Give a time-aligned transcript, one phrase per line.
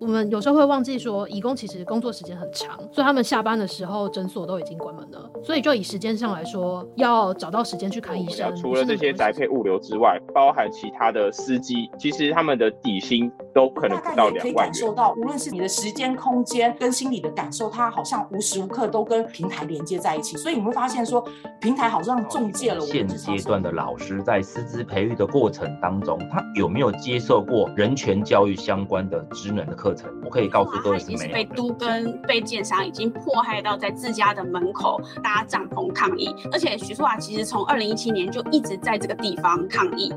[0.00, 5.30] 我们有时候会忘记说，义工其实工作时间很长，所以他们下班的时候诊所都已经关门了。
[5.44, 8.56] 所以就以时间上来说，要找到时间去看医生。
[8.56, 20.34] 除了这些宅配物流之外，包含其他的司机，其实他们的底薪都可能不到两万可以感受到，无论是你的时间、空间跟心理的感受，它好像无时无刻都跟平台连接在一起。
[20.38, 21.22] 所以你会发现说，
[21.60, 22.88] 平台好像中介了我们。
[22.88, 30.10] 现阶段的老师在师资培育的过程当中，他有没有接受过人权教育相关的职能的课程？
[30.24, 31.32] 我可以告诉各位是没有。
[31.32, 40.12] 被都跟被建商已经迫害到在自家的门口搭帐篷抗议，而且许淑华其实从二零一七年就一直在这个地方抗议。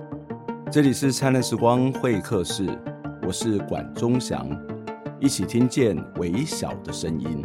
[0.72, 2.68] 这里是灿烂时光会客室，
[3.26, 4.48] 我是管中祥，
[5.20, 7.44] 一起听见微小的声音。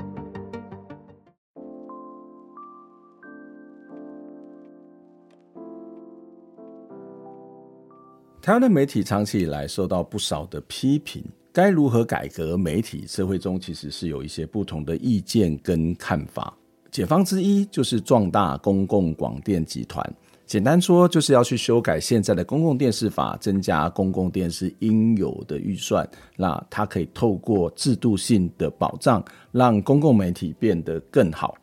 [8.40, 11.22] 台湾的媒体长期以来受到不少的批评。
[11.58, 13.04] 该如何改革媒体？
[13.04, 16.56] 社会中其实是有一些不同的意见跟看法。
[16.88, 20.08] 解方之一就是壮大公共广电集团。
[20.46, 26.08] 简单说，就是要去修改现在的公共电视法，增加公共电视应有的预算。
[26.36, 31.56] 那它可以透过制度性的保障，让公共媒体变得更好。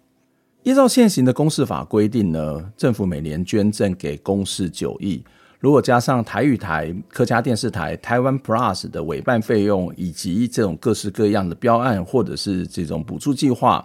[0.64, 5.24] 依照现行的公视法规定呢，政府每年捐赠给公视九亿。
[5.66, 13.84] 如果加上台语台、客家电视台、台湾 Plus 的委办费用，以及这种各式各样的标案或者是这种补助计划，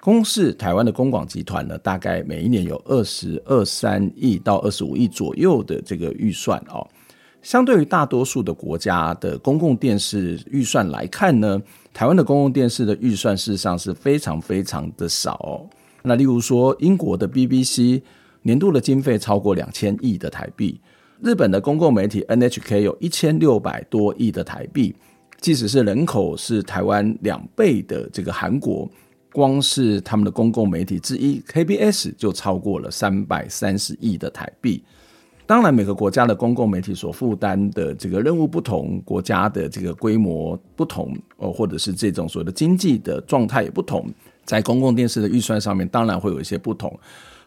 [0.00, 6.84] 公视台湾的公广集团呢，大概每一年有二十二三亿到二十五亿左右的这个预算哦。
[7.40, 11.62] 相对于大多数的国家的公共电视预算来看呢，
[11.94, 15.70] 台湾的公共电视的预算事实上是非常非常的少哦。
[16.02, 18.02] 那例如说，英国的 BBC。
[18.42, 20.80] 年度的经费超过两千亿的台币，
[21.20, 24.94] 日本的公共媒体 NHK 有一千六百多亿的台币，
[25.40, 28.88] 即使是人口是台湾两倍的这个韩国，
[29.32, 34.84] 光是他们的公共媒体之一 KBS 就超过了三百三十亿的台币。
[35.46, 44.12] 当然，每个国家的公共媒体所负担的这个任务不同，国家的这个规模不同，哦，或者是这种所谓的经济的状态也不同，
[44.44, 46.92] 在公共电视的预算上面，当然会有一些不同。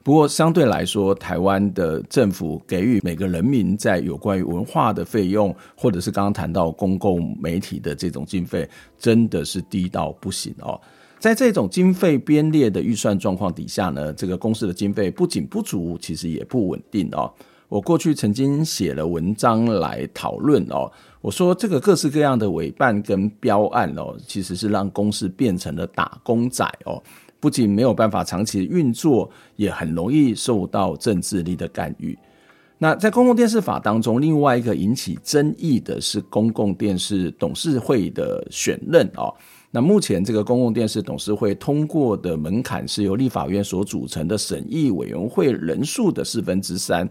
[0.02, 8.68] 不过相对来说，台湾的政府给予每个人民在有关于文化的费用，或者是刚刚谈到公共媒体的这种经费，
[8.98, 10.80] 真的是低到不行哦。
[11.20, 17.30] 在这种经费编列的预算状况底下呢，这个公司的经费不仅不足，其实也不稳定哦。
[17.68, 20.90] 我过去曾经写了文章来讨论哦，
[21.22, 27.04] 我说这个各式各样的委办跟标案哦，其实是让公司变成了打工仔哦。
[27.40, 32.18] 不仅没有办法长期运作，也很容易受到政治力的干预。
[32.78, 39.34] 那在公共电视法当中，另外一个引起争议的是公共电视董事会的选任哦。
[39.70, 47.08] 那目前这个公共电视董事会通过的门槛是由立法院所组成的审议委员会人数的四分之三。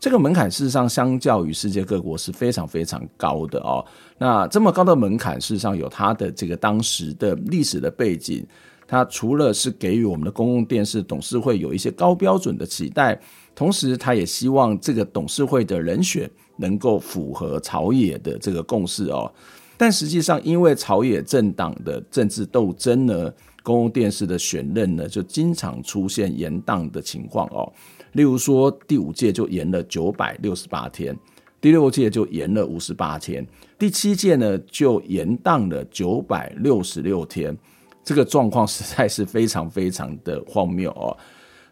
[0.00, 3.84] 这个门槛事实上相较于世界各国是非常非常高的哦。
[4.18, 8.44] 那这么高的门槛，事实上有它的这个当时的历史的背景。
[8.92, 13.18] 它除了是给予我们的公共电视董事会有一些高标准的期待，
[13.54, 19.32] 同时他也希望这个董事会的人选能够符合朝野的这个共识哦。
[19.78, 23.32] 但实际上，因为朝野政党的政治斗争呢，
[23.62, 27.72] 公共电视的选任呢就经常出现延宕的情况哦。
[28.12, 31.16] 例如说，第五届就延了九百六十八天，
[31.62, 33.46] 第六届就延了五十八天，
[33.78, 37.56] 第七届呢就延宕了九百六十六天。
[38.04, 41.16] 这个状况实在是非常非常的荒谬哦。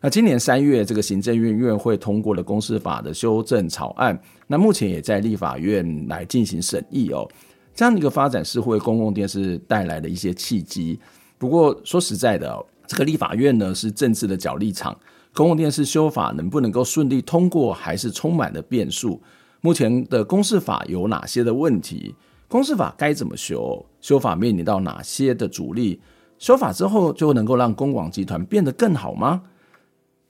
[0.01, 7.29] 那今年三月，这个行政院院会通过了公视法的修正草案，那目前也在立法院来进行审议哦。
[7.75, 10.99] 这样的一个发展是为公共电视带来了一些契机。
[11.37, 14.99] 不过说实在的，这个立法院呢是政治的角力场，
[15.35, 19.21] 公共电视修法能不能够顺利通过，还是充满了变数。
[19.61, 22.15] 目前的公视法有哪些的问题？
[22.49, 23.85] 公视法该怎么修？
[24.01, 26.01] 修法面临到哪些的阻力？
[26.41, 29.43] 修法之后就能够让公广集团变得更好吗？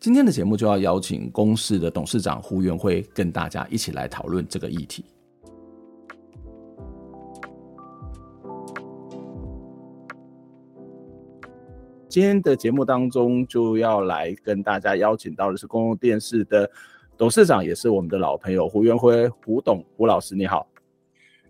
[0.00, 5.04] 今天的节目就要邀请公司的董事长胡元辉跟大家一起来讨论这个议题。
[12.08, 16.68] 今天的节目当中就要来跟大家邀请到的是公共电视的
[17.16, 20.66] 董事长，也是我们的老朋友胡元辉，胡董，胡老师你好。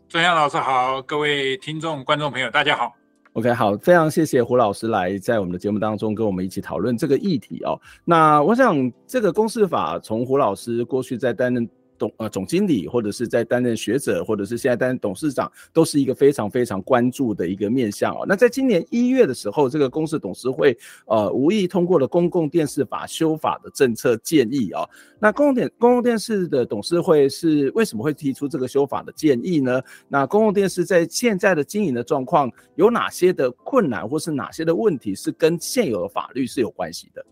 [0.06, 2.99] 中祥老师好，各位听众观众朋友大家好。
[3.34, 7.80] OK，好，非常谢谢胡老师来在我们的节目当中跟我们一起讨论这个议题哦。
[8.04, 11.68] 那我想，这个公司法从胡老师过去在担任
[12.00, 18.24] 董呃总经理，或者是在担任学者，或者是现在担任董事长，都是一个非常非常关注的一个面向哦。
[18.26, 24.88] 那在今年一月的时候，这个公司董事会呃无意通过了公共电视法修法的政策建议哦。
[25.18, 29.82] 那公共电公共电视的董事会是为什么会提出这个修法的建议呢？
[30.08, 37.22] 那公共电视在现在的经营的状况有哪些的困难，或是哪些的问题是跟现有的法律是有关系的？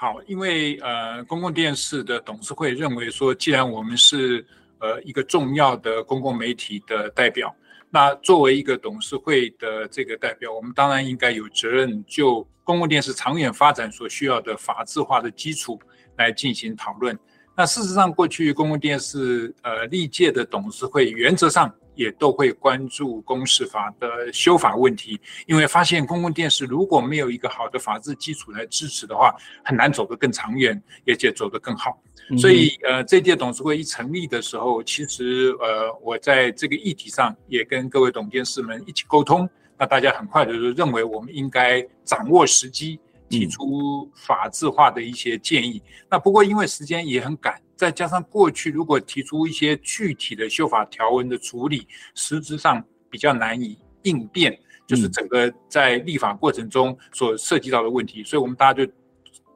[0.00, 4.42] 好，因为呃，公共电视的董事会认为说，既然我们是
[4.78, 7.54] 呃一个重要的公共媒体的代表，
[7.90, 15.78] 那作为一个董事会的这个代表，我们当然应该有责任就公共电视长远发展所需要的法制化的基础
[16.16, 17.14] 来进行讨论。
[17.54, 21.70] 那事实上，过去公共电视呃历届的董事会原则上。
[21.94, 29.34] 也都会关注公视法的修法问题，因为发现公共电视如果没有一个好的法治基础来支持的话，
[29.64, 32.00] 很难走得更长远，也且走得更好。
[32.38, 45.82] 所以，呃，这届董事会一成立的时候，其实，呃，我在这个议题上也跟各位董监事们一起沟通，那大家很快的就认为我们应该掌握时机，提出法制化的一些建议。
[46.08, 47.60] 那不过因为时间也很赶。
[47.80, 54.54] 再加上过去如果提出一些具体的修法条文的处理，实质上比较难以应变，
[54.86, 58.92] 就是整个在立法过程中所涉及到的问题，所以我们大家就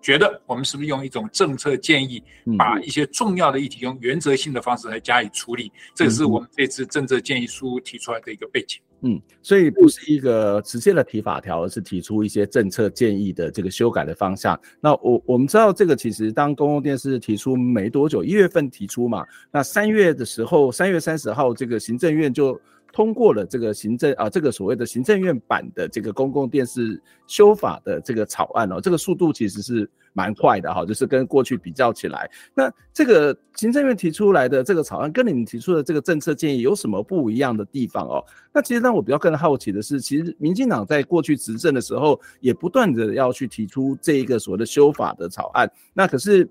[0.04, 2.22] 觉得，我们是不是用一种政策建议，
[2.58, 8.78] 把一些重要的议题用原则性的方式来加以处理，这个是我们这次政策建议书提出来的一个背景。
[9.00, 14.60] 嗯，所以不是一个直接的提法条，而是提出一些政策建议的这个修改的方向。
[14.78, 22.60] 那我我们知道这个其实当公共电视提出没多久，一月份提出嘛，那三月的时候，三月三十号这个行政院就。
[22.94, 38.24] 通过了这个行政啊，这个所谓的行政院版的这个公共电视修法的这个草案哦，这个速度其实是蛮快的哈，就是跟过去比较起来，那这个行政院提出来的这个草案跟你们提出的这个政策建议有什么不一样的地方哦？
[38.52, 46.48] 那其实让我比较更好奇的是，其实民进党在过去执政的时候也不断的要去提出这一个所谓的修法的草案，那可是。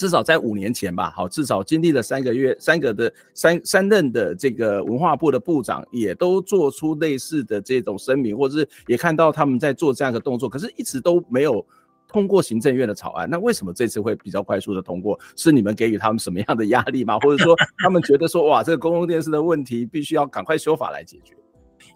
[0.00, 11.62] 至少在五年前吧，好，至少经历了三个月，三个的三三任的这个文化部的部长也都做出类似的这种声明，或者是也看到他们在做这样的动作，可是一直都没有
[12.08, 13.28] 通过行政院的草案。
[13.28, 15.20] 那为什么这次会比较快速的通过？
[15.36, 17.18] 是你们给予他们什么样的压力吗？
[17.20, 21.34] 或者说他们觉得说，哇，这个公共电视的问题必须要赶快修法来解决？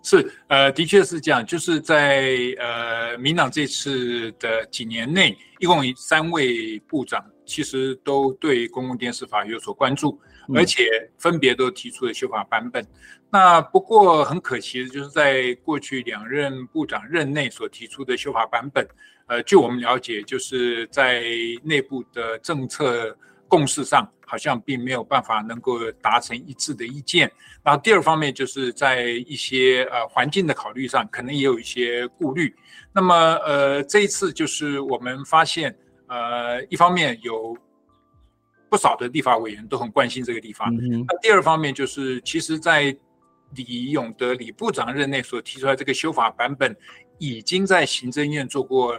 [0.02, 7.24] 是，呃，的确是这样，就是在呃，民党这次的几年内，一共有三位部长。
[7.46, 10.20] 其实都对公共电视法有所关注，
[10.54, 10.84] 而且
[11.18, 12.86] 分别都提出了修法版本。
[13.30, 18.86] 那不过很可惜的就是，在过去两任部长任内所提出的修法版本，
[19.26, 21.24] 呃，据我们了解，就是在
[21.62, 23.16] 内部的政策
[23.48, 27.30] 共识上，好像并没有办法能够达成一致的意见。
[27.64, 32.54] 然后第二方面，就是在一些呃环境的考虑上，可能也有一些顾虑。
[32.92, 33.14] 那么
[33.44, 35.76] 呃，这一次就是我们发现。
[36.14, 37.58] 呃，一方面有
[38.70, 42.96] 不少的立法委员都很关心这个地方，嗯、那第二方面就是，其实，在
[43.56, 46.76] 李永德李部长任内所提出来这个修法版本，
[47.18, 48.96] 已经在行政院做过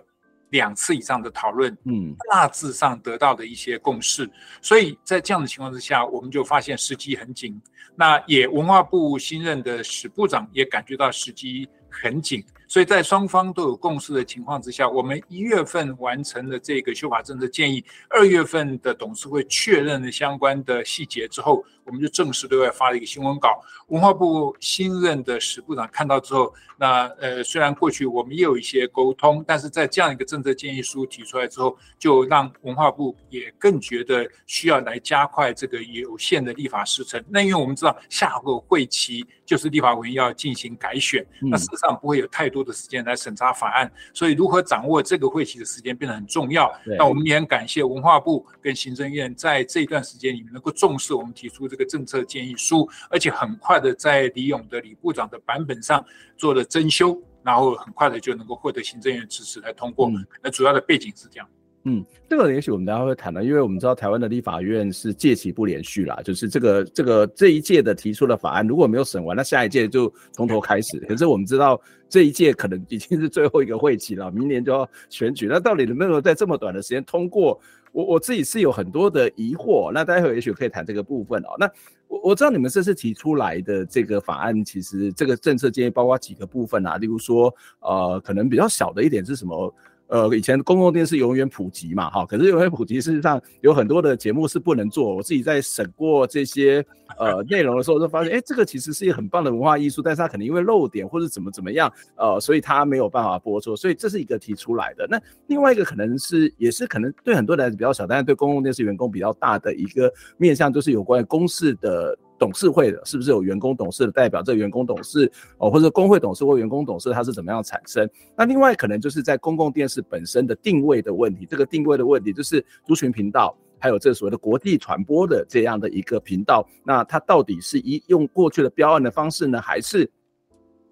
[0.50, 4.30] 两次以上的讨论，嗯，大致上得到的一些共识，
[4.62, 7.62] 所以在这样的情况之下，我们就发现时机很紧。
[7.96, 12.44] 那也文化部新任的史部长也感觉到时机很紧。
[12.68, 23.62] 所以在双方都有共识的情况之下，我们一月份完成了这个修法政策建议，二月份的董事会确认了相关的细节之后，我们就正式对外发了一个新闻稿。
[23.88, 37.24] 文化部新任的史部长看到之后，那呃虽然过去我们也有一些沟通，但是在这样一个政策建议书提出来之后，就让文化部也更觉得需要来加快这个有限的立法时程。
[37.30, 46.72] 那因为我们知道下个会期就是立法委员要进行改选，那事实上不会有太多的时间来审查法案，所以如何掌握这个会期的时间变得很重要。
[46.98, 56.04] 那我们也很感谢文化部跟行政院在这一段时间里面能够重视我们提出这个政策建议书，而且很快的在李勇的李部长的版本上
[56.38, 60.12] 做了增修，然后很快的就能够获得行政院支持来通过。
[60.42, 61.48] 那主要的背景是这样。
[61.88, 71.00] 嗯，这个也许我们等下会谈到，因为我们知道台湾的立法院是届期不连续啦，就是这个这个这一届的提出的法案如果没有审完，那下一届就从头开始。
[71.08, 77.62] 可是我们知道这一届可能已经是最后一个会期了，明年就要选举，那到底能不能在这么短的时间通过？
[77.92, 79.90] 我我自己是有很多的疑惑。
[79.94, 81.56] 那待会也许可以谈这个部分哦。
[81.58, 81.70] 那
[82.08, 89.74] 我我知道你们这次提出来的这个法案，其实这个政策建议包括几个部分啊，例如说呃，可能比较小的一点是什么？
[90.08, 95.16] 呃，以前公共电视永远普及嘛，哈，可是永远普及，事实上有很多的节目是不能做。
[95.16, 96.86] 我自己在审过这些
[97.18, 103.76] 呃内容的时候，就发现， 哎，这个其实是一个很棒的文化艺术，但是它可能因为漏点或者怎么怎么样，呃，所以它没有办法播出。
[103.76, 105.08] 所以这是一个提出来的。
[105.10, 112.18] 那另外一个可能是，也是可能对很多人来说比较小，但是对公共电视员工比较大的一个面向，就是有关于公视的。
[112.38, 114.42] 董事会的是不是有员工董事的代表？
[114.42, 118.10] 这员工董事哦，或者工会董事或员工董事，他是怎么样产生？
[118.38, 121.46] 那另外可能就是在公共电视本身的定位的问题。
[121.50, 126.68] 这个定位的问题就是族群频道，还有这所谓的国际传播的这样的一个频道。
[126.84, 130.10] 那它到底是以用过去的标案的方式呢，还是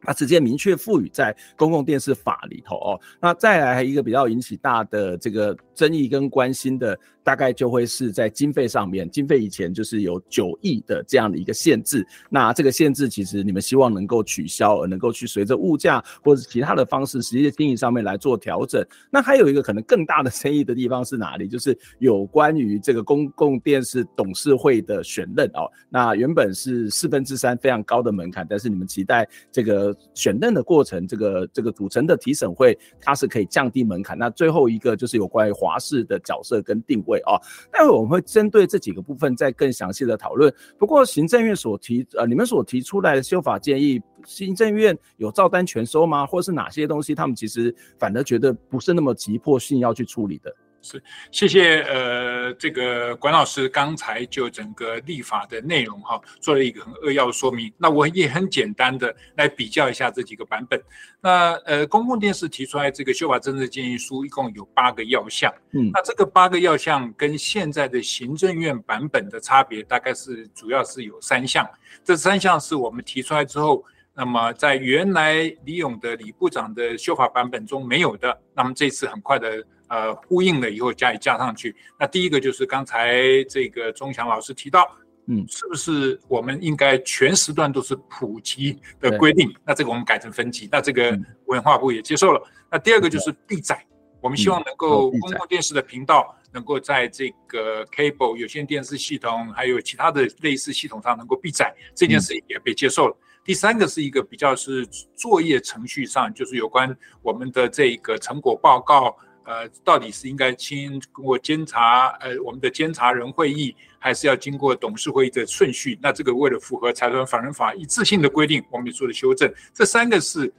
[0.03, 2.99] 它直接明确赋予在公共电视法里头哦？
[3.21, 6.97] 那再来一个比较引起大的这个争议跟关心的。
[7.25, 18.85] 大概就会是在经费上面，经费以前就是有九亿的这样的一个限制，那这个限制其实你们希望能够取消，而能够去随着物价或者其他的方式，实际经营上面来做调整。
[19.09, 21.47] 那还有一个可能更大的争议的地方是哪里？
[21.47, 25.71] 就是有关于这个公共电视董事会的选任哦。
[25.87, 34.17] 那原本是四分之三非常高的门槛，但是你们期待这个选任的过程，这个这个组成的提审会它是可以降低门槛。
[34.17, 37.19] 那最后一个就是有关于华视的角色跟定位。
[37.25, 37.39] 啊，
[37.71, 40.53] 待会我们会针对这几个部分再更详细的讨论。
[40.77, 46.25] 不过行政院所提呃，你们所提出来的修法建议，行政院有照单全收吗？
[46.25, 50.53] 或是哪些东西他们其实反而觉得不是那么急迫性要去处理的？
[50.83, 51.81] 是，谢谢。
[51.83, 57.71] 呃，这个管老师刚才就整个立法的内容哈，做了一个很扼要的说明。
[57.77, 60.79] 那我也很简单的来比较一下这几个版本。
[61.21, 65.51] 那呃，公共电视提出来这个修法政策建议书一共有八个要项。
[65.71, 71.65] 嗯，那这个八个要项跟现在的行政院版本的差别，大概是主要是有三项。
[72.03, 73.85] 这三项是我们提出来之后，
[74.15, 79.65] 那么在原来李勇的李部长的修法版本中没有的，那么这次很快的。
[79.89, 81.75] 呃，呼应了以后加以加上去。
[81.99, 84.89] 那第一个就是刚才这个钟祥老师提到，
[85.27, 89.53] 嗯，是不是我们应该全时段都是普及的规定？
[89.63, 90.67] 那这个我们改成分级。
[90.71, 91.15] 那这个
[91.45, 92.41] 文化部也接受了。
[92.71, 93.85] 那第二个就是闭载，
[94.19, 103.15] 我们希望能够公共电视的频道能够在这个 cable 有线电视系统还有其他的类似系统上能够闭载，这件事也被接受了。
[103.43, 104.85] 第三个是一个比较是
[105.15, 109.15] 作业程序上，就是有关我们的这个成果报告。
[109.45, 115.99] 呃，到底是应该经过监察，呃，我们的监察人会议，还是要经过董事会议的顺序？
[116.01, 119.53] 那这个为了符合财团法人法一致性的规定，我们也做了修正。
[119.73, 120.49] 这三个是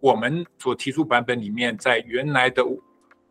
[0.00, 2.64] 我们所提出版本里面，在原来的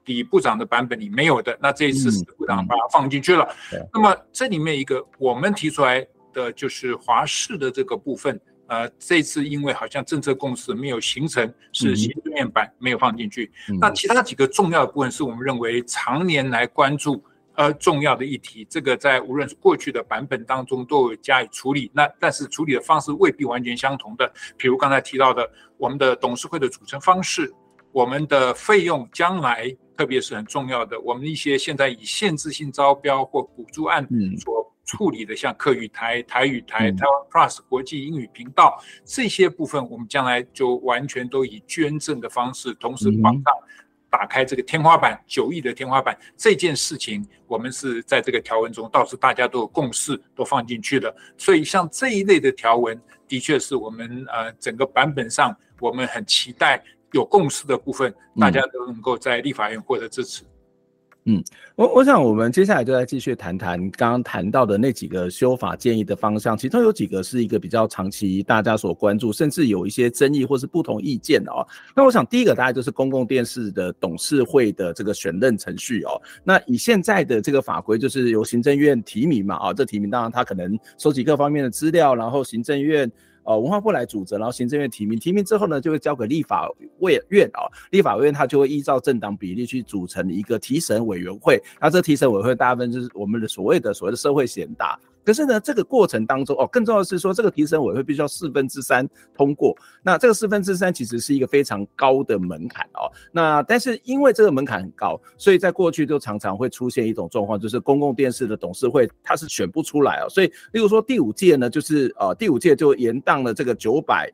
[0.05, 1.57] 李部长的版本里没有的。
[1.62, 3.45] 那这一次是部长把它放进去了。
[3.91, 8.39] 那么这里面一个我们提出来的就是华视的这个部分。
[8.74, 13.51] 呃，这次因为好像政策共识没有形成，是行政面板没有放进去。
[13.70, 21.92] 嗯、那其他几个重要的部分是我们认为常年来关注呃重要的议题，这个在无论是过去的版本当中都有加以处理。
[21.94, 27.53] 那但是处理的方式未必完全相同的，比如刚才提到的我们的董事会的组成方式，
[27.92, 34.08] 我们的费用将来特别是很重要的，我们一些现在以限制性招标或补助案
[34.39, 34.62] 所。
[34.84, 43.44] 嗯处理的像客语台、台语台、台湾 Plus 国际英语频道这些部分，我们将来就完全都以捐赠的方式，同时往上
[44.10, 51.16] 打开这个天花板，九亿的天花板这件事情，我们是在这个条文中，倒是大家都有共识，都放进去了。
[51.38, 60.44] 所以像这一类的条文，的确是我们呃整个版本上，我们很期待有共识的部分，大家都能够在立法院获得支持。
[61.25, 61.42] 嗯，
[61.75, 71.65] 我我想我们接下来就来继续谈谈刚刚谈到的那几个修法建议的方向，其中有几个是一个比较长期大家所关注，甚至有一些争议或是不同意见哦。
[71.96, 76.22] 那我想第一个大概就是公共电视的董事会的这个选任程序哦。
[76.44, 83.10] 那以现在的这个法规，就是由行政院提名嘛，啊，这提名当然他可能收集各方面的资料，然后行政院。
[83.43, 86.69] 呃，文化部来组织，然后行政院提名，提名之后呢，就会交给立法
[87.00, 95.00] 委院啊，立法委员他就会依照政党比例去组成一个提审委员会，那这提审委员会大部分就是我们的所谓的所谓的社会贤达。
[95.24, 99.75] 可是呢，这个过程当中哦，更重要的是说，这个提升委会必须要四分之三通过。
[100.01, 103.12] 那这个四分之三其实是一个非常高的门槛哦。
[103.32, 110.30] 那但是因为这个门槛很高，所以在过去就常常会出现一种状况，就是公共电视的董事会它是选不出来哦。
[110.30, 114.32] 所以，例如说第五届呢，就是呃第五届就延宕了这个九百。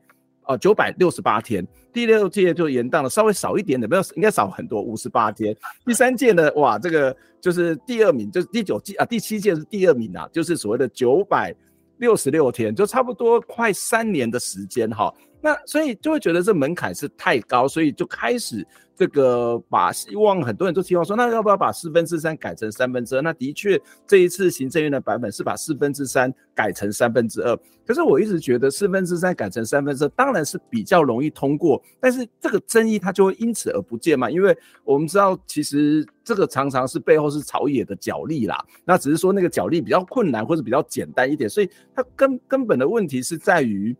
[0.50, 5.56] 啊，九百六十八天，第六届就延宕了，稍微少一点点，没有，应该少很多，五十八天。
[5.86, 11.54] 第三届呢，哇，这个就是第二名，就是第九届啊，第七届是第二名啊，就是所谓的九百
[11.98, 15.14] 六十六天，就差不多快三年的时间哈。
[15.40, 18.66] 那所以就会觉得这门槛是太高，所以就开始。
[18.96, 23.22] 这个把希望很多人都希望说，那要不要把四分之三改成三分之二？
[23.22, 27.58] 那的确，这一次行政院的版本是把四分之三改成三分之二。
[27.86, 34.30] 可是我一直觉得四分之三改成三分之二当然是比较容易通过，但是这个争议它就会因此而不见嘛？
[34.30, 34.54] 因为
[34.84, 38.62] 我们知道，其实这个常常是背后是朝野的角力啦。
[38.84, 43.96] 那只是说那个角力比较困难或者比较简单一点，所以它根根本的问题是在于。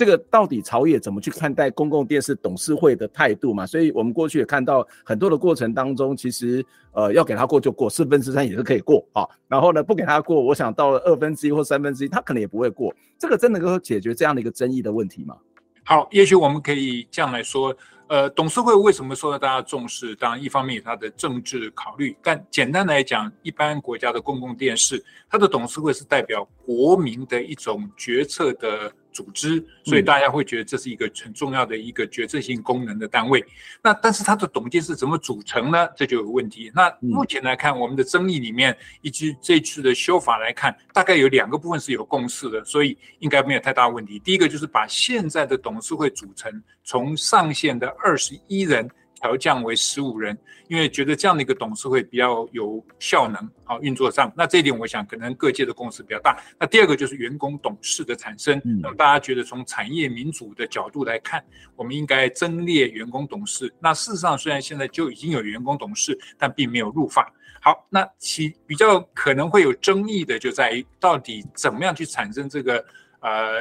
[0.00, 3.66] 这个到底朝野怎么去看待公共电视董事会的态度嘛？
[3.66, 9.28] 所以我们过去也看到很多的过程当中，其实呃要给他过就过，四分之三也是可以过啊。
[9.46, 12.94] 然后呢，不给他过，我想到了二分之一或三分之一，他可能也不会过。
[13.18, 15.36] 这个真能够解决这样的一个争议的问题吗？
[15.84, 17.76] 好，也许我们可以这样来说，
[18.06, 20.14] 呃，董事会为什么受到大家重视？
[20.14, 28.90] 当然，一方面有它的政治考虑，但简单来讲，一般国家的公共电视，它的董事会是代表国民的一种决策的。
[29.12, 33.44] 组织，所以大家会觉得这是一个很重要的一个决策性功能的单位。
[33.82, 35.88] 那但是它的董监是怎么组成呢？
[35.96, 36.70] 这就有问题。
[36.74, 44.18] 那目前来看，我们的争议里面，以及这次的修法来看，大概有两个部分是有共识的，所以应该没有太大问题。
[44.18, 48.88] 第一个就是把现在的董事会组成从上限的二十一人。
[49.20, 50.36] 调降为十五人，
[50.68, 54.32] 因为觉得这样的一个董事会比较有效能，好运作上。
[54.34, 56.42] 那这一点，我想可能各界的共识比较大。
[56.58, 61.44] 那第二个就是员工董事的产生，那么大家觉得从产业民主的角度来看，
[61.76, 63.72] 我们应该增列员工董事。
[63.78, 67.30] 那事实上，虽然现在就已经有员工董事，但并没有入法。
[67.60, 72.82] 好，那其比较可能会有争议的就在于，到底怎么样去产生这个
[73.20, 73.60] 呃。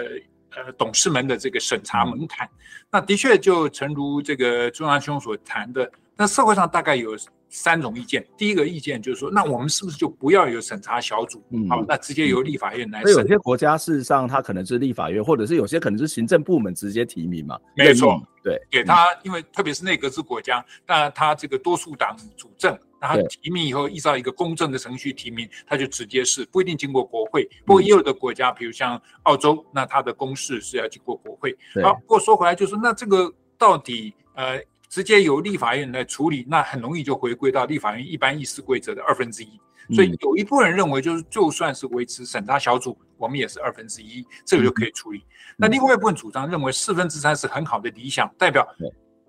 [0.56, 2.50] 呃，董事们的这个审查门槛，
[2.92, 7.16] 那的确就诚如这个中央兄所谈的，那社会上大概有
[7.50, 8.26] 三种意见。
[8.38, 11.44] 第一个意见就是说，那我们是不是就不要有审查小组？
[11.52, 13.14] 嗯，好，那直接由立法院来审。
[13.14, 17.60] 有些国家事实上，它可能是立法院，或者是有些可能是行政部门直接提名嘛。
[17.76, 22.78] 没错，对，给他，因为特别是内阁制国家，那他这个多数党主政。
[23.02, 27.48] 那他提名以后，依照一个公正的程序提名，他就直接是不一定经过国会。
[27.66, 31.58] 不过也有的国家，比如像澳洲，那他的公示是要经过国会。
[31.82, 39.60] 好，不过说回来就是，那这个到底呃，直接由立法院来处理，那很容易就回归到立法院一般议事规则的二分之一。
[39.96, 45.24] 所以有一部分人认为，就是就算是维持审查小组，我们也是二分之一，这个就可以处理。
[45.58, 48.68] 那另外一部分主张认为四分之三是很好的理想，代表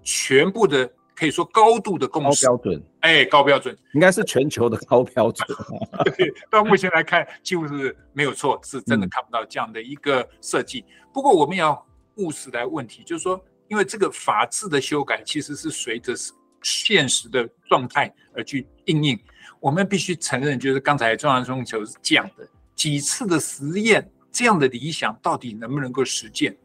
[0.03, 0.91] 全部的。
[1.21, 5.47] 可以说高度的共识，高标准，哎，高标准应该是全球的高标准。
[6.17, 10.83] 对，到目前来看，几乎是没有错，是真的看不到这样的一个设计。
[10.89, 16.15] 嗯、不过，我们要务实来问题，就是说，因为这个法制的修改其实是随着
[16.63, 19.21] 现实的状态而去应应。
[19.61, 26.57] 我们必须承认，就是刚才中央中球是这样的几次的实验，这样的理想到底能不能够实践？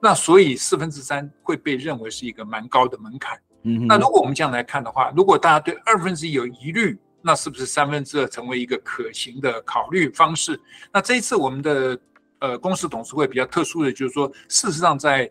[0.00, 3.38] 那所以四分之三会被认为是一个蛮高的门槛。
[3.62, 10.58] 嗯，那如果我们这样来看的话，如果大家对二分之一有疑虑，那是不是三分之二成为一个可行的考虑方式？
[10.92, 11.98] 那这一次我们的
[12.38, 15.30] 呃公司董事会比较特殊的就是说，事实上在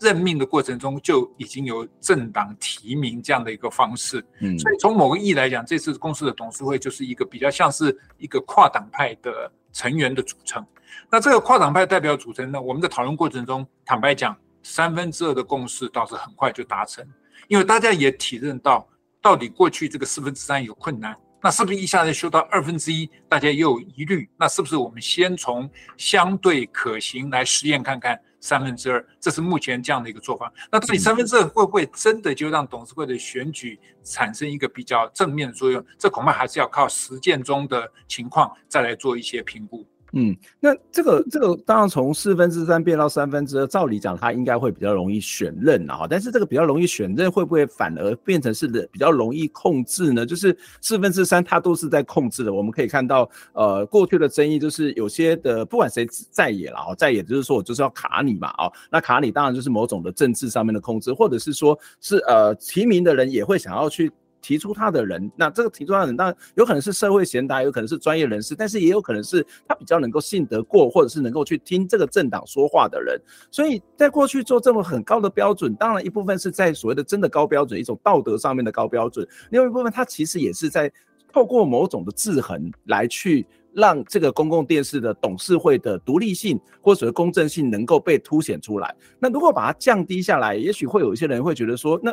[0.00, 4.24] 任命的过程中就已经有政党提名这样的一个方式。
[4.40, 10.66] 嗯，所以从某个意义来讲，这次公司的董事会就是一个比较像是一个跨党派的成员的组成。
[11.10, 17.06] 那这个跨党派代表组成呢，我们在讨论过程中，坦白讲，三分之二的共识倒是很快就达成。
[17.48, 18.88] 因为大家也体认到，
[19.20, 24.28] 到底过去这个四分之三有困难，那是不是一下子修到二分之一，大家也有疑虑？
[24.36, 29.04] 那是不是我们先从相对可行来实验看看三分之二？
[29.20, 30.52] 这是目前这样的一个做法。
[30.70, 35.84] 那到底三分之二会不会真的就让董事会的选举产生一个比较正面的作用？
[35.98, 39.86] 这恐怕还是要靠实践中的情况再来做一些评估。
[40.14, 50.26] 嗯，那这个这个当然从四分之三变到三分之二，照理讲它应该会比较容易选任啊，但是这个比较容易选任会不会反而变成是比较容易控制呢？
[50.26, 64.12] 就是四分之三它都是在控制的，我们可以看到，呃，过去的争议就是有些的不管谁在野了啊，在野就是说我就是要卡你嘛啊，那卡你当然就是某种的政治上面的控制，或者是说是呃提名的人也会想要去。
[64.42, 73.18] 提出他的人，那这个提出他的人当然有可能是社会贤达，有可能是专业人士，但是也有可能是他比较能够信得过，或者是能够去听这个政党说话的人。
[73.50, 80.92] 所以在过去做这么很高的标准，当然一部分是在所谓的真的高标准，一种道德上面的高标准；另外一部分，它其实也是在
[81.32, 88.94] 透过某种的制衡来去让这个公共电视的董事会的独立性或者公正性能够被凸显出来。
[89.20, 92.12] 那如果把它降低下来，也许会有一些人会觉得说，那。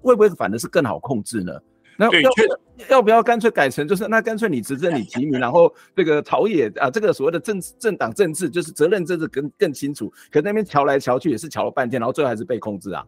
[0.00, 1.52] 会不会反而是更好控制呢？
[2.00, 2.30] 那要
[2.88, 10.08] 要不要干脆改成就是那干脆你执政你提名，然后这个朝野啊，这个所谓的政政党政治就是责任政治更更清楚。
[10.30, 13.04] 可那边瞧来瞧去也是瞧了半天，然后最后还是被控制啊。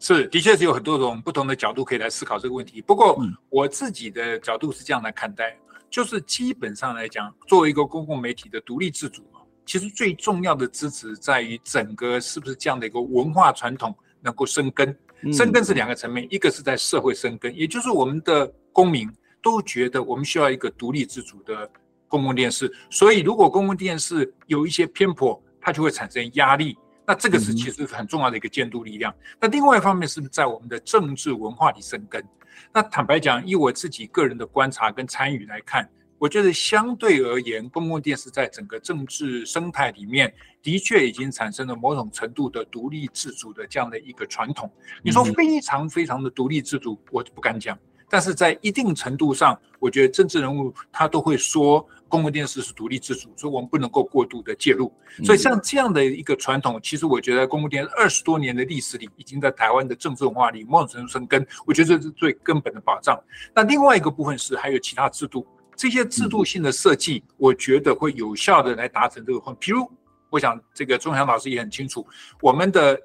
[0.00, 2.82] 是，的确是有很多种不同的角度可以来思考这个问题。
[2.82, 3.16] 不过
[3.48, 5.56] 我自己的角度是这样来看待，
[5.88, 9.22] 就是基本上来讲，作为一个公共媒体的独立自主。
[9.64, 14.92] 其实最重要的支持在于整个是不是这样的一个文化传统能够生根。
[15.30, 19.08] 生根是两个层面，一个是在社会生根，也就是我们的公民
[19.42, 21.70] 都觉得我们需要一个独立自主的
[22.08, 22.72] 公共电视。
[22.90, 26.76] 所以如果公共电视有一些偏颇，它就会产生压力。
[27.06, 29.14] 那这个是其实很重要的一个监督力量。
[29.40, 32.24] 那另外一方面是不是在我们的政治文化里生根？
[32.72, 35.88] 那坦白讲，以我自己个人的观察跟参与来看。
[36.22, 40.32] 我觉得相对而言，公共电视在整个政治生态里面，
[40.62, 44.70] 的确已经产生了某种程度的独立自主的这样的一个传统。
[45.02, 47.76] 你说非常非常的独立自主，我不敢讲。
[48.08, 54.92] 但是在一定程度上，我觉得政治人物他都会说，公共电视是独立自主，所以我们不能够过度的介入。
[55.24, 61.44] 所以像这样的一个传统，其实我觉得公共电视二十多年的历史里，已经在台湾的政治文化里某种程度生根。
[61.66, 63.20] 我觉得这是最根本的保障。
[63.52, 65.44] 那另外一个部分是还有其他制度。
[65.74, 69.54] 这些制度性的设计，我觉得会有效的来达成这个目标。
[69.54, 69.90] 譬如，
[70.30, 72.06] 我想这个钟祥老师也很清楚，
[72.40, 72.98] 我们的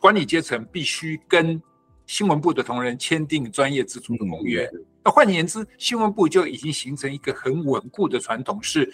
[0.00, 1.60] 管理阶层必须跟
[2.06, 4.70] 新闻部的同仁签订专业自主的公约。
[5.04, 8.92] 那换言之，新闻部就已经形成一个很稳固的传统，是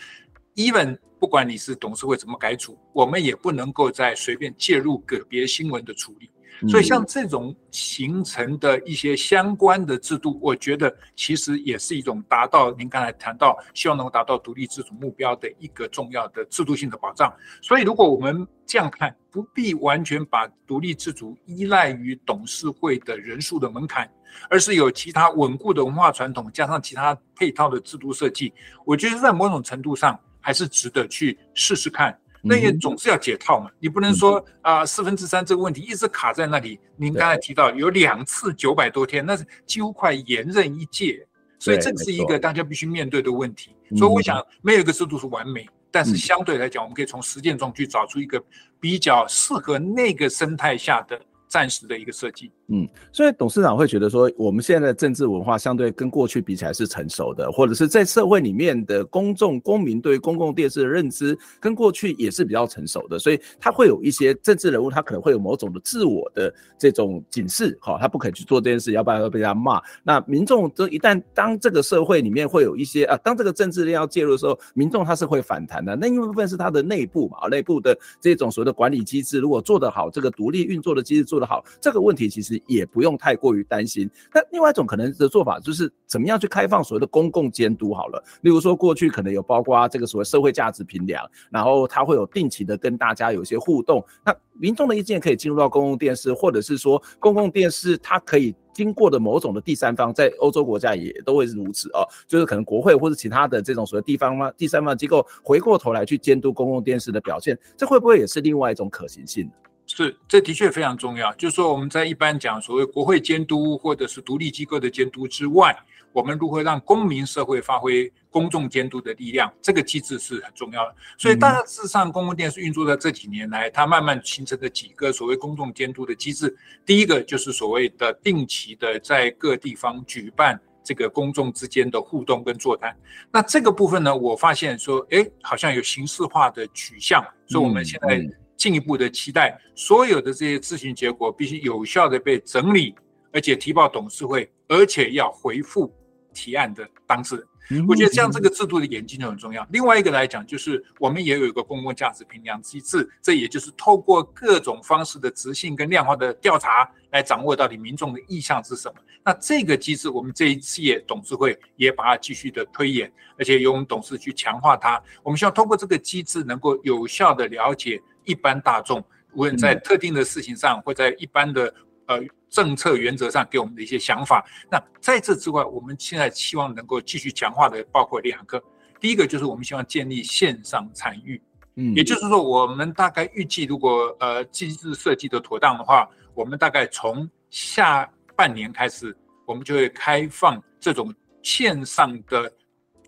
[0.56, 6.30] even 不管你是董事会怎么改组，我们也不能够再随便介入个别新闻的处理。
[6.68, 17.34] 所以，像这种形成的一些相关的制度，我觉得其实也是一种达到您刚才谈到希望能够达到独立自主目标的一个重要的制度性的保障。
[17.60, 24.08] 所以，如果我们这样看，不必完全把独立自主依赖于董事会的人数的门槛，
[24.48, 28.52] 而是有其他稳固的文化传统，加上其他配套的制度设计，
[28.84, 32.16] 我觉得在某种程度上还是值得去试试看。
[32.42, 36.78] 那也总是要解套嘛，你不能说啊四分之三这个问题一直卡在那里。
[36.96, 41.24] 您刚才提到有两次九百多天，那是几乎快延任一届，
[41.59, 43.76] 所以这是一个大家必须面对的问题。
[43.96, 48.42] 所以我想没有一个制度是完美，但是相对来讲，我们可以从实践中去找出一个
[48.81, 51.20] 比较适合那个生态下的
[51.52, 52.50] 暂时的一个设计。
[52.68, 69.78] 嗯，所以董事长会觉得说，我们现在的政治文化相对跟过去比起来是成熟的，或者是在社会里面的公众公民对公共电视的认知跟过去也是比较成熟的，所以他会有一些政治人物，他可能会有某种的自我的这种警示，好，他不可以去做这件事，要不然会被他骂。
[70.02, 75.94] 那民众这一旦当这个社会里面会有一些啊，当这个政治力要介入的时候，民众他是会反弹的。
[75.94, 82.52] 那一部分是他的内部嘛，内部的这种所谓的管理机制，如果做得好，这个独立运作的机制做好，这个问题其实。
[82.66, 84.09] 也不用太过于担心。
[84.33, 88.22] 那另外一种可能的做法就是怎么样去开放所谓的公共监督好了。
[88.42, 94.05] 例如说，过去可能有包括这个所谓社会价值评量，然后它会有定期的跟大家有一些互动。
[94.24, 102.07] 那民众的意见可以进入到公共电视，或者是说公共电视它可以经过的某种的第三方，在欧洲国家也都会是如此哦。
[102.26, 109.50] 就是可能国会或者其他的这种所谓地方方，第三方机构回过头来去监督公共电视的表现，这会不会也是另外一种可行性？
[109.94, 111.31] 是，这的确非常重要。
[111.35, 115.76] 就是说，我们在一般讲所谓国会监督或者是独立机构的监督之外，
[116.14, 120.94] 我们如何让公民社会发挥公众监督的力量，这个机制是很重要的。
[121.18, 126.57] 所以大致上，公共电视运作在这几年来，它慢慢形成的几个所谓公众监督的机制。
[126.87, 132.96] 第一个就是所谓的定期的在各地方举办这个公众之间的互动跟座谈。
[133.31, 137.22] 那这个部分呢，我发现说，哎，好像有形式化的取向。
[137.46, 138.26] 所以我们现在。
[138.62, 142.94] 进一步的期待，所有的这些咨询结果必须有效的被整理，
[143.33, 145.92] 而且提报董事会，而且要回复
[146.33, 147.85] 提案的当事人。
[147.88, 149.66] 我觉得这样这个制度的演进就很重要。
[149.72, 158.94] 另外一个来讲，就是我们也有一个公共价值评量机制，这也就是透过各种方式的质性跟量化的调查，来掌握到底民众的意向是什么。
[159.25, 165.03] 那这个机制，我们这一届董事会也把它继续的推演，而且由我们董事去强化它。
[165.25, 168.01] 我们希望通过这个机制，能够有效的了解。
[168.24, 171.74] 一般大众，无论在特定的事情上，或在一般的
[172.06, 174.44] 呃政策原则上，给我们的一些想法。
[174.70, 178.62] 那在这之外，我们现在希望能够继续强化的，包括两个。
[179.00, 181.40] 第一个就是我们希望建立线上参与，
[181.76, 192.52] 嗯，也就是说，我们大概预计，如果呃机制设计的妥当的话，我们大概从下半年开始，我们就会开放这种线上的。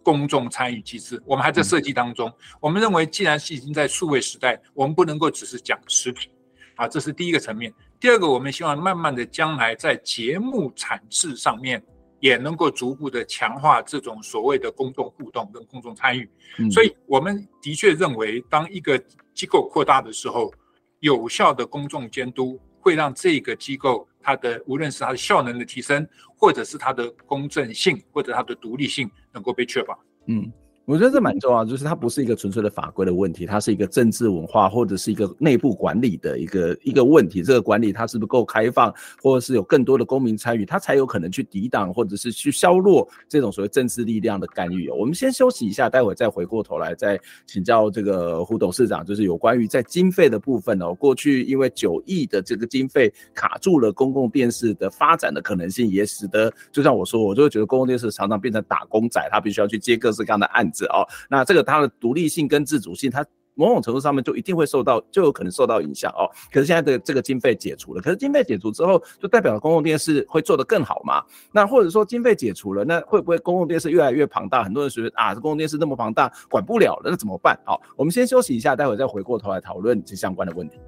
[0.04, 2.32] 公众参与机制，我们还在设计当中。
[2.60, 6.28] 我们认为，既然是已经在数位时代，我们不能够只是讲实体，
[6.76, 7.72] 啊，这是第一个层面。
[7.98, 11.82] 第二个，我们希望慢慢的将来在节目产制上面
[12.20, 16.28] 也能够逐步的强化这种所谓的公众互动跟公众参与。
[16.58, 19.02] 嗯所以我们的确认为，当一个
[19.34, 20.52] 机构扩大的时候，
[21.00, 26.04] 有效的公众监督会让这个机构它的无论是它的效能的提升，
[26.36, 29.96] 或者是它的公正性或者它的独立性能够被确保。
[30.26, 30.50] 嗯。
[30.86, 37.42] 我觉得这蛮重要，就是它不是一个纯粹的法规的问题，它是一个政治文化或者是一个内部管理的一个一个问题。
[37.42, 44.90] 这个管理它是不是够开放，或者是有更多的公民参与，它才有可能去抵挡或者是去削弱这种所谓政治力量的干预。
[44.90, 50.92] 我们先休息一下，待会再回过头来再请教这个胡董事长，就是有关于在经费的部分哦。
[50.92, 60.84] 过去因为九亿的这个经费卡住了公共电视的发展的可能性，也使得就像我说，我就会觉得公共电视常常变成打工仔，他必须要去接各式各样的案子。
[60.86, 63.24] 哦，那这个它的独立性跟自主性，它
[63.56, 66.26] 某种程度上面就一定会受到，就有可能受到影响哦。
[66.52, 71.22] 可是现在的这个经费解除了，可是经费解除之后，就代表公共电视会做得更好吗？
[71.52, 74.64] 那或者说经费解除了，那会不会公共电视越来越庞大？
[74.64, 77.56] 很多人觉得啊，公共电视那么庞大，管不了了，那怎么办？
[77.64, 80.80] 好，我们先休息一下，待会再回过头来讨论这相关的问题。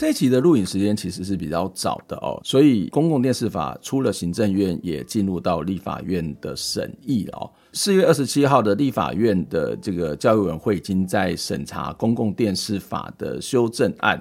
[0.00, 7.50] 这一期的录影时间其实是比较早的哦，所以公共电视法出了行政院也进入到立法院的审议哦。
[7.74, 14.18] 四月二十七号的立法院的这个教育委员会已经在审查公共电视法的修正案，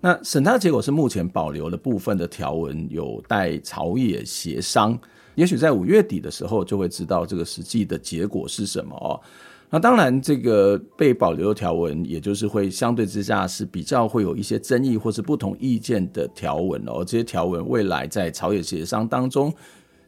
[0.00, 4.96] 那审查的结果是目前保留了部分的条文有待朝野协商，
[5.34, 9.20] 也许在五月底的时候就会知道这个实际的结果是什么哦。
[9.68, 17.04] 那当然，这个被保留的条文，也就是会相对之下是比较会有一些争议或是不同意见的条文哦。
[17.04, 19.52] 这些条文未来在朝野协商当中，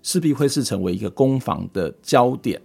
[0.01, 2.61] 势必会是成为一个攻防的焦点。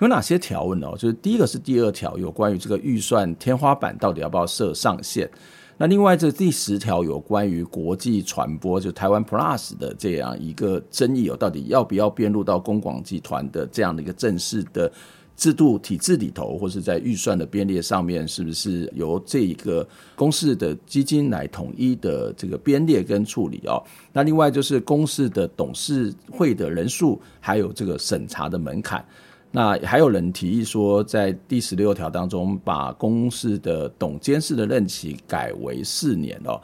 [0.00, 0.96] 有哪些条文哦？
[0.98, 5.30] 就是第一个是第二条，有关于这个预算天花板到底要不要设上限。
[5.78, 14.90] 那另外这第十条有关于国际传播，就台湾 Plus 的这样一个争议哦，到底要不要编入到公广集团的这样的一个正式的。
[15.36, 23.82] 制度体制里头，或是在预算的编列上面，是不是由这一个公司的基金来统一的这个编列跟处理哦？
[24.12, 29.04] 那另外就是公司的董事会的人数，还有这个审查的门槛。
[29.50, 36.60] 那还有人提议说，在第十六条当中，把公司的董监事的任期改为四年哦。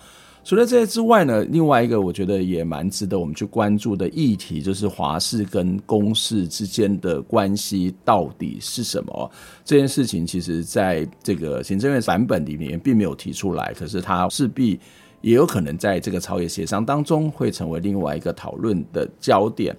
[0.48, 9.30] 除了这些之外呢，另外一个我觉得也蛮值得我们去关注的议题，就是华视跟公视之间的关系到底是什么？
[9.62, 14.80] 这件事情其实在这个行政院版本里面并没有提出来，可是它势必
[15.20, 19.76] 也有可能在这个朝野协商当中会成为另外一个讨论的焦点。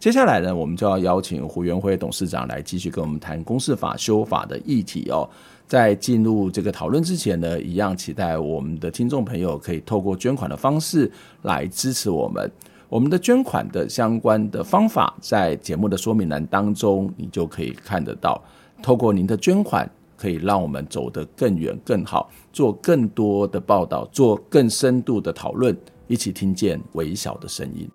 [0.00, 5.30] 接下来呢，我们就要邀请胡元辉董事长来继续跟我们谈公视法修法的议题哦。
[5.68, 11.08] 在进入这个讨论之前呢，一样期待我们的听众朋友可以透过捐款的方式
[11.42, 12.50] 来支持我们。
[12.88, 18.42] 我们的捐款的相关的方法在节目的说明栏当中，你就可以看得到。
[18.82, 25.76] 透过您的捐款，可以让我们走得更远、更好，做更多的报道，做更深度的讨论，
[26.06, 27.86] 一起听见微小的声音。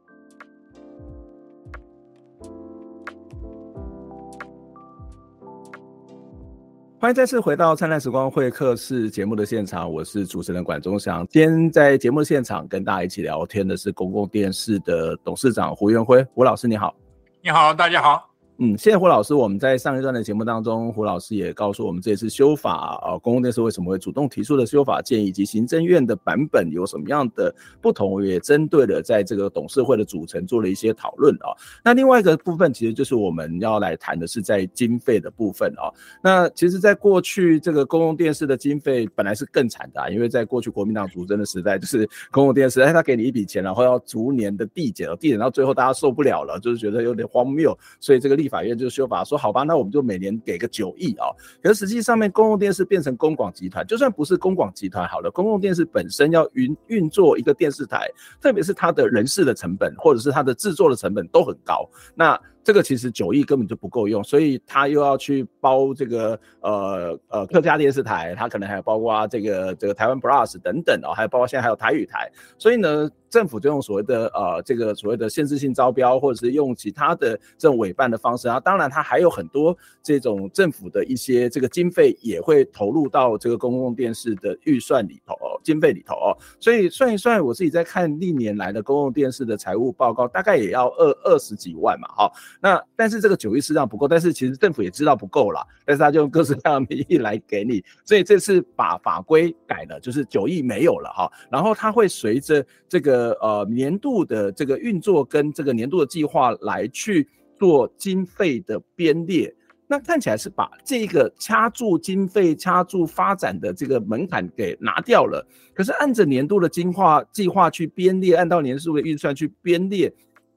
[7.04, 11.28] 欢迎再次回到《灿烂时光会客室》节目的现场，我是主持人管中祥。
[11.30, 16.96] 今天在节目现场跟大家一起聊天的是公共电视的董事长胡元辉，胡老师你好。
[17.42, 18.33] 你好，大家好。
[18.60, 19.34] 嗯，谢谢胡老师。
[19.34, 31.50] 我们在上一段的节目当中，胡老师也告诉我们这次修法啊，公共电视为什么会主动提出的修法建议，以及行政院的版本有什么样的不同，也针对了在这个董事会的组成做了一些讨论啊。
[31.84, 35.90] 那另外一个部分，其实就是我们要来谈的是在经费的部分啊。
[36.22, 48.43] 那其实，在过去这个公共电视的经费本来是更惨的啊，因为在过去国民党主政的时代，就是公共电视，哎，他给你一笔钱，然后要逐年的递减，递减到最后大家受不了了，就是觉得有点荒谬，所以这个。
[48.44, 51.28] 立法院就修法说，好吧，那我们就每年给个九亿啊。
[51.62, 58.10] 可是实际上面，公共电视变成公广集团，就算不是公广集团好了，公共电视本身要运运作一个电视台，
[58.42, 61.90] 特别是它的人事的成本，或者是它的制作的成本都很高。
[62.14, 92.32] 那这个其实九亿根本就不够用，所以他又要去包这个呃呃客家电视台，他可能还有包括这个这个台湾 Plus 等等哦，还有包括现在还有台语台，所以呢，政府就用所谓的呃这个所谓的限制性招标，或者是用其他的这种委办的方式啊，当然它还有很多这种政府的一些这个经费也会投入到这个公共电视的预算里头哦，经费里头哦，所以算一算，我自己在看历年来的公共电视的财务报告，大概也要二二十几万嘛，哈。
[92.62, 109.54] 那但是这个九亿实际上不够，但是其实政府也知道不够了，但是他就用各式各样的名义来给你，所以这次把法规改了，就是九亿没有了哈，然后它会随着这个呃年度的这个运作跟这个年度的计划来去做经费的编列。
[109.86, 115.46] 那看起来是把这个掐住经费、掐住发展的这个门槛给拿掉了。
[115.74, 120.12] 可是按着年度的计划计划去编列，按照年数的预算去编列。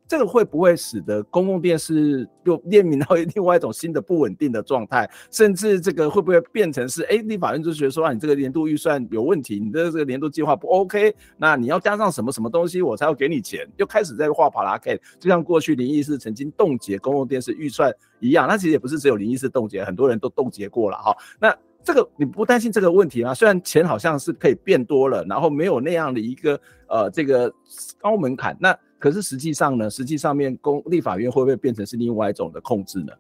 [0.09, 5.09] 这个会不会使得公共电视又 面临到另外一种新的不稳定的状态？
[5.31, 13.67] 甚至这个会不会变成是，哎，立法院就觉得说啊，你这个年度预算有问题，你的这个年度计划不 OK，那你要加上什么什么东西，我才要给你钱？
[13.77, 18.47] 又开始在画帕拉 K，就像过去林义士曾经冻结公共电视预算一样。
[18.47, 21.17] 那其实也不是只有林义士冻结，很多人都冻结过了哈。
[21.41, 23.35] 那这个你不担心这个问题吗？
[23.35, 27.53] 虽然钱好像是可以变多了，然后没有那样的一个呃这个
[27.99, 28.77] 高门槛，那。
[28.99, 33.13] 可是实际上呢，实际上面公立法院会不会变成是另外一种的控制呢？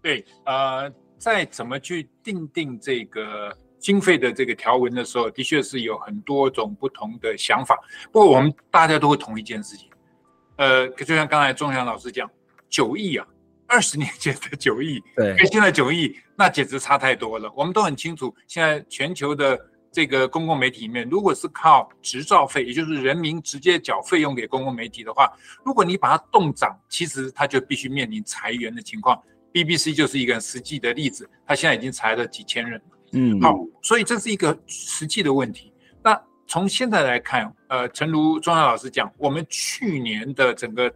[0.00, 7.78] 对，呃，在怎么去定定这个经费的这个条文的时候，的确是有很多种不同的想法。
[8.12, 9.88] 不过我们大家都会同一件事情，
[10.56, 12.30] 呃，就像刚才钟祥老师讲，
[12.68, 13.26] 九亿啊，
[13.66, 17.52] 二十年前的九亿，对，跟现在九亿，那简直差太多了。
[17.56, 19.58] 我们都很清楚，现在全球的。
[19.92, 25.32] 这个公共媒体里面，如果是靠执照费，也就是人民直接缴费用给公共媒体的话，
[25.64, 29.20] 如果你把它冻涨，其实它就必须面临裁员的情况。
[29.52, 32.80] BBC 就是一个实际的例子，它现在已经裁了几千人。
[33.12, 35.72] 嗯，好，所以这是一个实际的问题。
[36.04, 40.94] 那从现在来看，呃，诚如庄耀老师讲，我们去年的整个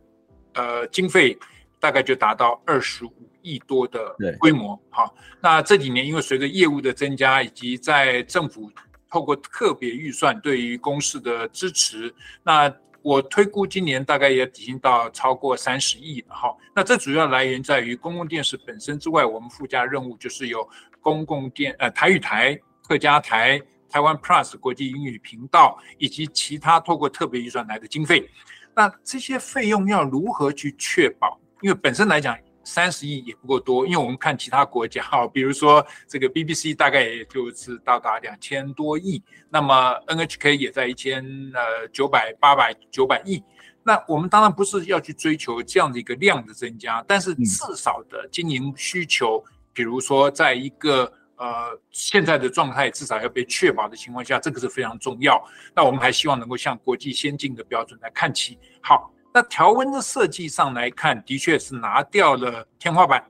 [0.53, 1.37] 呃经费
[1.81, 3.13] 大概就达到二十五
[3.45, 4.77] 亿多的规模。
[4.91, 8.73] 好，那这几年因为随着业务的增加，以及在政府
[9.09, 16.57] 透过特别预算对于公司的支持，那我推估今年大概也已经到超过三十亿了哈。
[16.75, 20.67] 那这主要来源在于公共电视本身之外，我们附加任务就是有
[21.03, 28.27] 公共电呃台语台、客家台、台湾 Plus 国际英语频道以及其他透过特别预算来的经费。
[28.75, 31.39] 那这些费用要如何去确保？
[31.61, 32.37] 因为本身来讲。
[32.64, 41.22] 三十亿也不够多，因为我们看其他国家，哈，比如说这个 BBC 大概也就是到达两千多亿，那么 NHK 也在一千
[41.55, 43.42] 呃九百八百九百亿，
[43.83, 55.42] 那我们当然不是要去追求这样的一个量的增加，但是至少的经营需求，比如说在一个呃现在的状态至少要被确保的情况下，这个是非常重要。
[55.74, 58.59] 那我们还希望能够向国际先进的标准来看齐。
[58.81, 59.11] 好。
[59.37, 63.20] 那条文的设计上来看，的确是拿掉了天花板，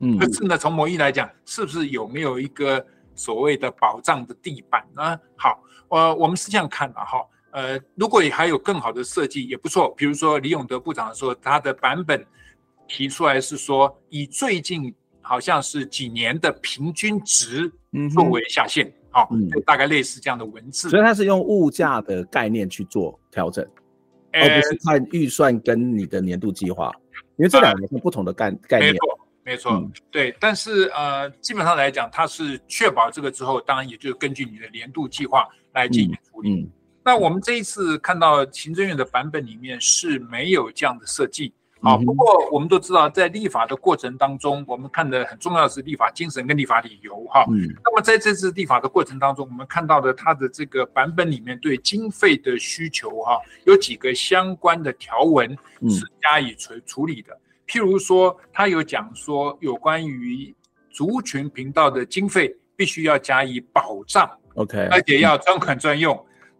[0.00, 5.16] 嗯，可是呢，从某意来讲，是不是有没有一个所谓的保障的地板呢？
[5.36, 12.26] 好，呃，我们是这样看的哈，呃，如果还有更好的设计也不错，比如说李永德部长说他的版本
[12.88, 17.72] 提出来是说，以最近好像是几年的平均值
[18.12, 23.64] 作为下限，好，就大概类似这样的文字，所以他是用物价的概念去做调整。
[24.34, 26.92] 而不是看预算跟你的年度计划，
[27.36, 28.92] 因为这两个是不同的概概念。
[28.92, 30.34] 没错，没错，嗯、对。
[30.40, 36.50] 但是呃，基本上来讲，它是确保这个之后，当然也就是根据你的年度计划来进行处理。
[36.50, 36.70] 嗯嗯、
[37.04, 41.52] 那我们这一次看到行政院的版本里面是没有这样的设计。
[41.84, 47.44] 好，不过我们都知道，在立法的过程当中，我们看的很重要的是立法精神跟立法理由哈。
[47.50, 47.68] 嗯。
[47.84, 55.50] 那么在这次立法的过程当中，我们看到的它的这个版本里面对经费的需求哈，有几个相关的条文
[55.88, 57.38] 是加以处处理的。
[57.66, 60.54] 譬如说，它有讲说有关于
[60.90, 66.14] 族群频道的经费必须要加以保障，OK，而且要专款专用。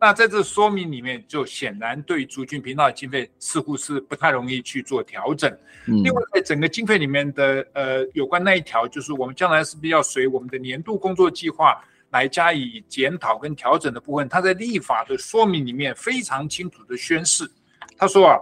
[0.05, 5.51] 那在这说明里面，就显然对族群频道的经费似乎是不太容易去做调整。
[5.87, 17.51] 另外，在整个经费里面的呃有关那一条，就是我们将来是不是要随我们的年度工作计划来加以检讨跟调整的部分，他在立法的说明里面非常清楚的宣示，
[17.97, 18.37] 他说啊，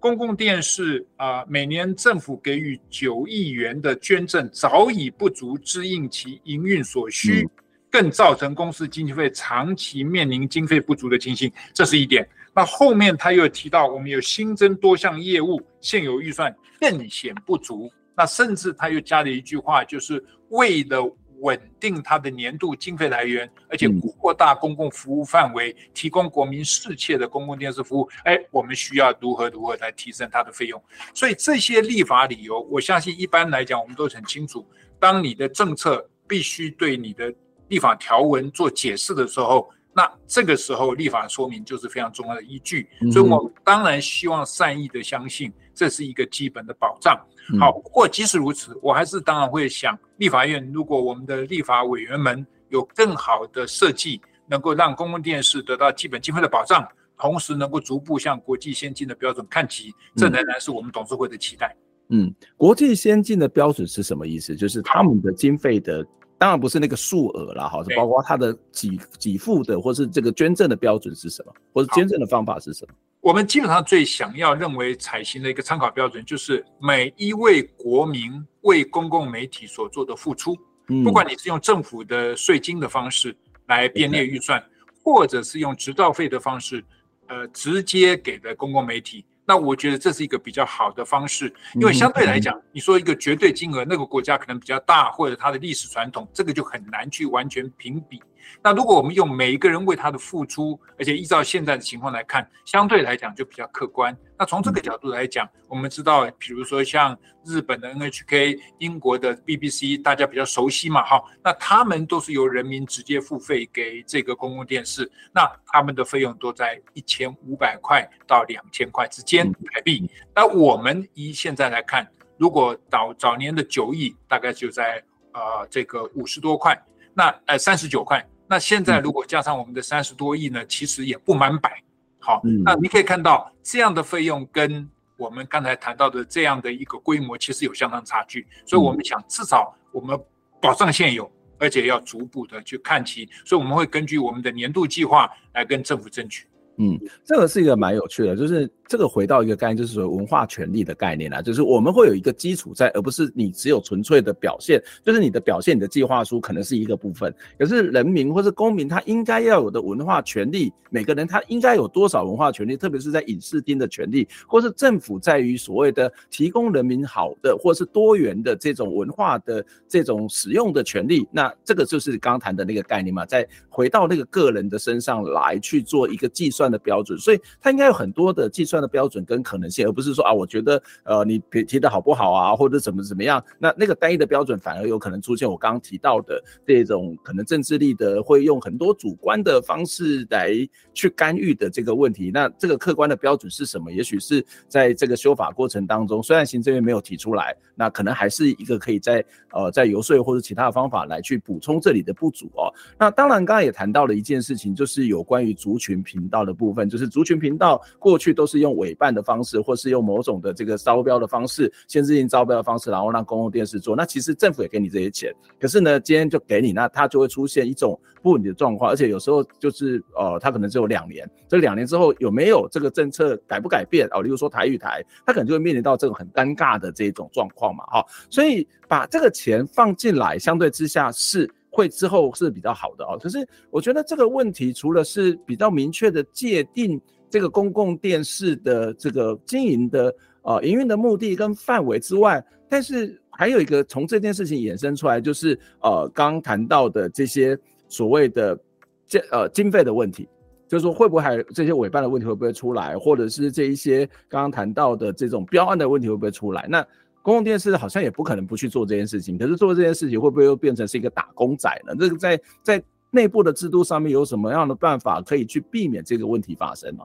[0.00, 7.48] 公共电视啊每年政府给予九亿元的捐赠早已不足支应其营运所需。
[7.94, 12.28] 更造成公司经济费长期面临经费不足的情形，这是一点。
[12.52, 17.88] 那后面他又提到，我们有新增多项业务，现有预算更显不足。
[18.16, 28.10] 那甚至他又加了一句话，就是为了稳定它的年度经费来源，而且扩大公共服务范围，提供国民世切的公共电视服务。
[28.24, 30.82] 哎，我们需要如何如何来提升它的费用？
[31.14, 34.66] 所以这些立法理由，我相信一般来讲，我们都很清楚。
[34.98, 37.32] 当你的政策必须对你的
[37.68, 42.88] 立法条文做解释的时候，那这个时候立法说明就是非常重要的依据。
[43.00, 47.18] 嗯、所以我当然希望善意的相信这是一个基本的保障。
[47.60, 56.86] 好，不过即使如此，我还是当然会想，立法院如果我们的立法委员们有更好的设计，能够让公共电视得到基本经费的保障。
[57.16, 61.74] 同时能够逐步向国际先进的标准看齐，这仍然是我们董事会的期待。
[62.08, 64.54] 嗯，国际先进的标准是什么意思？
[64.56, 66.04] 就是他们的经费的，
[66.44, 72.94] 当然不是那个数额了哈，是包括他的给给付的，或是这个捐赠的标准是什么，或者捐赠的方法是什么？
[73.22, 80.54] 我们基本上最想要认为采行的一个参考标准，就是每一位国民为公共媒体所做的付出，
[81.02, 83.34] 不管你是用政府的税金的方式
[83.68, 84.62] 来编列预算，
[85.02, 86.84] 或者是用执照费的方式。
[87.26, 98.22] 呃，直接给的公共媒体，那我觉得这是一个比较好的方式，因为相对来讲，你说一个绝对金额，那个国家可能比较大，或者它的历史传统，这个就很难去完全评比。
[98.62, 104.16] 那如果我们用每一个人为他的付出，而且依照现在的情况来看，相对来讲就比较客观。
[104.38, 120.10] 那从这个角度来讲，我们知道，比如说像日本的 NHK、英国的 BBC，大家比较熟悉嘛，哈，那他们都是由人民直接付费给这个公共电视，那他们的费用都在一千五百块到两千块之间台币。
[120.34, 122.06] 那我们以现在来看，
[122.38, 126.76] 如果早早年的九亿，大概就在呃这个五十多块，
[127.14, 128.26] 那呃三十九块。
[128.46, 131.82] 那现在如果加上我们的三十多亿呢，其实也不满百。
[132.18, 138.46] 好，那你可以看到这样的费用跟我们刚才谈到的这样的一个规模，其实有相当差距。
[138.66, 140.18] 所以我们想至少我们
[140.60, 143.28] 保障现有，而且要逐步的去看齐。
[143.44, 146.46] 所以我们会根据我们的年度计划来跟政府争取。
[146.78, 148.70] 嗯，这个是一个蛮有趣的，就是。
[148.86, 190.52] 这个回到一个概念，就是说文化权利的概念啦，就是我们会有一个基础在，而不是你只有纯粹的表现，就是你的表现，你的计划书可能是一个部分，可是人民或是公民他应该要有的文化权利，每个人他应该有多少文化权利，特别是在影视厅的权利，或是政府在于所谓的提供人民好的或是多元的这种文化的这种使用的权利，那这个就是刚刚谈的那个概念嘛，再回到那个个人的身上来去做一个计算的标准，所以他应该有很多的计算的标准跟可能性，而不是说啊，我觉得呃你提提的好不好啊，或者怎么怎么样，那那个单一的标准反而有可能出现我刚刚提到的这种可能政治力的会用很多主观的方式来
[190.92, 192.30] 去干预的这个问题。
[192.32, 193.92] 那这个客观的标准是什么？
[193.92, 202.72] 也许是在这个修法过程当中，虽然行政院没有提出来，那可能还是一个可以在呃在游说或者其他的方法来去补充这里的不足哦。
[202.98, 213.94] 那当然，刚刚也谈到了一件事情，就是有关于族群频道的部分，就是族群频道过去都是用委办的方式，或是用某种的这个招标的方式，先制定招标的方式，然后让公共电视做。
[213.94, 224.22] 那其实政府也给你这些钱，可是呢，今天就给你，那它就会出现一种不稳的状况，而且有时候就是呃，它可能只有两年，这两年之后有没有这个政策改不改变哦？
[224.22, 228.04] 例如说台语台，它可能就会面临到这种很尴尬的这种状况嘛，哈。
[228.30, 233.18] 所以把这个钱放进来，相对之下是会之后是比较好的哦。
[233.20, 237.00] 可是我觉得这个问题除了是比较明确的界定。
[237.34, 247.58] 这个公共电视的这个经营的呃营运的目的跟范围之外，但是还有一个从这件事情衍生出来，就是呃刚谈到的这些
[247.88, 248.56] 所谓的
[249.04, 250.28] 这呃经费的问题，
[250.68, 256.64] 就是说会不会还有这些委办的问题会不会出来，或者是这一些刚刚谈到的这种标案的问题会不会出来？
[256.68, 256.80] 那
[257.20, 261.96] 公共电视好像也不可能不去做这件事情，可是做这件事情会不会又变成是一个打工仔呢？
[261.98, 262.80] 这个在在
[263.10, 267.04] 内部的制度上面有什么样的办法可以去避免这个问题发生吗？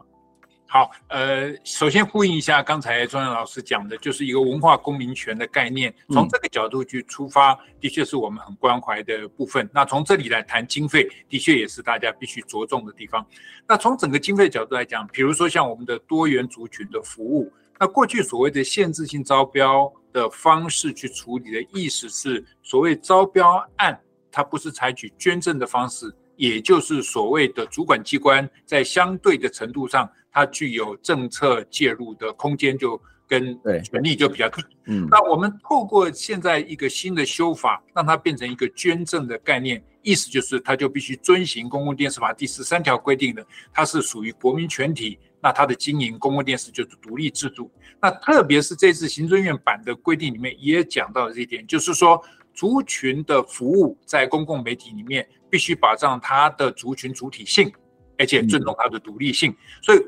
[0.71, 5.91] 好，呃，首先呼应一下刚才庄严老师讲的，就是一个文化公民权的概念。
[6.09, 9.67] 从这个角度去出发，的确是我们很关怀的部分。
[9.73, 13.25] 那从这里来谈经费，的确也是大家必须着重的地方。
[13.67, 23.99] 那从整个经费角度来讲，比如说像我们的多元族群的服务，那过去所谓的限制性招标的方式去处理的意思是，所谓招标案，
[24.31, 30.09] 它不是采取捐赠的方式，也就是所谓的主管机关在相对的程度上。
[30.31, 34.59] 它具有政策介入的空间，就跟权力就比较大。
[34.85, 47.71] 嗯，那我们透过现在一个新的修法，让它变成一个捐赠的概念，意思就是它就必须遵循《公共电视法》第十三条规定的，它是属于国民全体，那它的经营公共电视就是独立制度。
[47.99, 52.23] 那特别是这次行政院版的规定里面也讲到了这一点，就是说
[52.59, 57.71] 族群的服务在公共媒体里面必须保障它的族群主体性，
[58.17, 59.99] 而且尊重它的独立性，所以。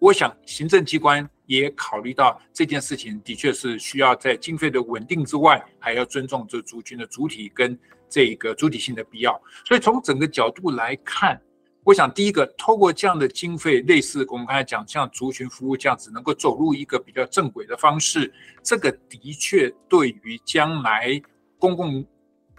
[0.00, 9.38] 我想，行政机关也考虑到这件事情的确是需要在经费的稳定之外，还要尊重这族群的主体跟这个主体性的必要。
[9.66, 11.38] 所以从整个角度来看，
[11.84, 18.32] 我想第一个，透过这样的经费，类似我们刚才讲，像族群服务这样子，能够走入一个比较正轨的方式，
[18.62, 21.20] 这个的确对于将来
[21.60, 22.04] 公共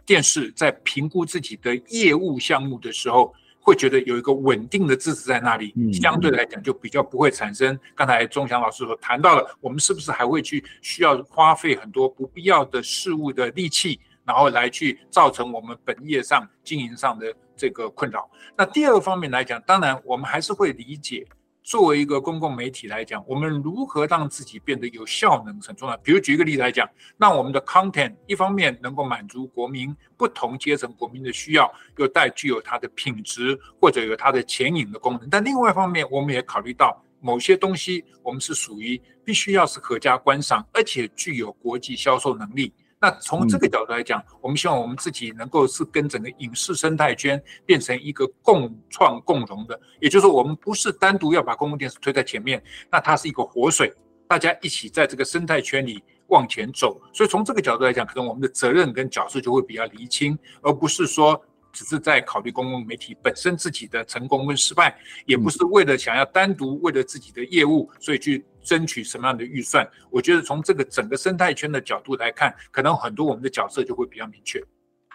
[0.05, 18.29] 电视在评估自己的业务项目的时候，会觉得有一个稳定的支持在那里，相对来讲就比较不会产生刚才钟祥老师所谈到的，我们是不是还会去需要花费很多不必要的事物的力气，然后来去造成我们本业上经营上的这个困扰。
[18.57, 21.25] 那第二个方面来讲，当然我们还是会理解。
[21.63, 25.95] 作为一个公共媒体来讲，我们如何让自己变得有效能很重要。
[25.97, 35.29] 比如举一个例子来讲，让我们的 content 一方面能够满足国民不同阶层国民的需要，又带具有它的品质或者有它的前引的功能。
[35.29, 42.73] 但另外一方面，我们也考虑到某些东西，我们是属于必须要是合家观赏，而且具有国际销售能力。
[43.01, 53.91] 那从这个角度来讲，我们希望我们自己能够是跟整个影视生态圈变成一个共创共荣的，也就是说，我们不是单独要把公共电视推在前面，那它是一个活水，
[54.27, 57.01] 大家一起在这个生态圈里往前走。
[57.11, 61.43] 所以从这个角度来讲，可能我们的责任跟角色就会比较厘清，而不是说。
[61.73, 64.93] 只是在考虑公共媒体本身自己的成功跟失败，
[65.25, 69.87] 也不是为了想要单独为了自己的业务，所以去争取什么样的预算。
[70.09, 74.63] 我觉得从这个整个生态圈的角度来看，可能很多我们的角色就会比较明确。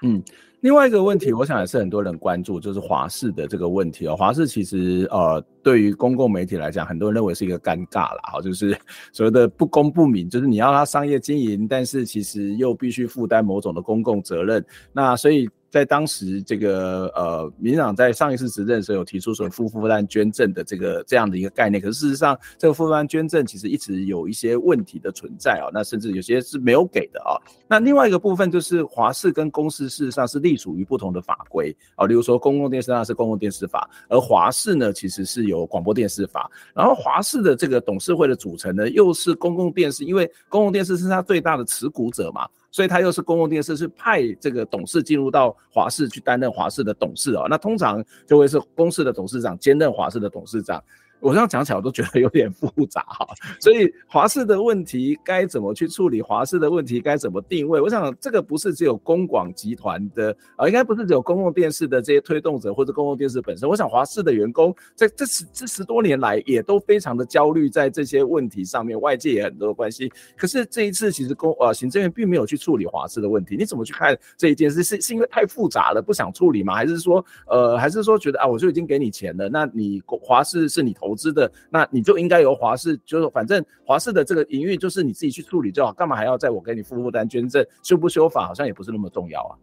[0.02, 0.22] 嗯，
[0.60, 4.16] 另外一个问题，我想也是很多人关注，就是华视的这个问题哦。
[4.16, 8.76] 华视其实呃，对于公共媒体来讲，很多人认为是一个尴尬啦，哈，就是
[9.12, 15.48] 所谓的不公不明，就是你要他商业经营，但是其实又必须负担某种的公共责任，那所以。
[15.68, 27.36] 在当时，这个呃，民党在上一次执政的时候有提出说负负担捐赠的这个这样的一个概念，可是事实上，这个负负担捐赠其实一直有一些问题的存在啊，那甚至有些是没有给的啊。
[27.68, 42.46] 那另外一个部分就是华视跟公视事实上是隶属于不同的法规啊，例如说公共电视那是公共电视法，而华视呢其实是有广播电视法，然后华视的这个董事会的组成呢又是公共电视，因为公共电视是它最大的持股者嘛。
[42.72, 47.46] 所以他又是公共电视，是派这个董事进入到华视去担任华视的董事哦。
[47.48, 50.82] 那通常就会是公司的董事长兼任华视的董事长。
[51.20, 53.26] 我这样讲起来，我都觉得有点复杂哈。
[53.58, 56.20] 所以华视的问题该怎么去处理？
[56.20, 57.80] 华视的问题该怎么定位？
[57.80, 63.68] 我想这个不是只有公广集团的啊，应该不是只有公共电视的这些推动者或者公共电视本身。
[63.68, 70.12] 我想华视的员工在这十这十多年来也都非常的焦虑在这些问题上面，外界也很多的关系。
[70.36, 73.56] 可是这一次其实公呃行政院并没有去处理华视的问题。
[73.56, 74.84] 你怎么去看这一件事？
[74.84, 76.74] 是是因为太复杂了不想处理吗？
[76.74, 81.05] 还是说呃还是说觉得啊我就已经给你钱了，那你华视是你投。
[81.06, 87.64] 投资的，那你就应该由华视，就是反正华视的这个营运就是你自己去处理就好，干嘛还要在我给你负负担捐赠？
[87.82, 89.54] 修不修法好像也不是那么重要啊。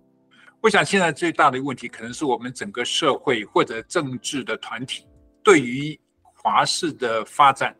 [0.62, 5.06] 我想现在最大的问题可能是我们整个社会或者政治的团体
[5.44, 6.00] 对于
[6.42, 7.76] 华视的发展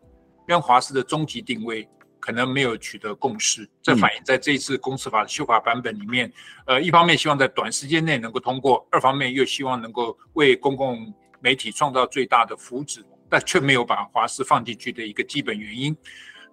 [0.46, 1.88] 跟华视的终极定位
[2.20, 6.30] 可能没有取得共识，这反映在这一次公司法的修法版本里面。
[6.66, 13.02] 呃，一方面希望在短时间内能够通过，二方面又希望能够为公共媒体创造最大的福祉。
[13.28, 15.96] 但却没有把华视放进去的一个基本原因，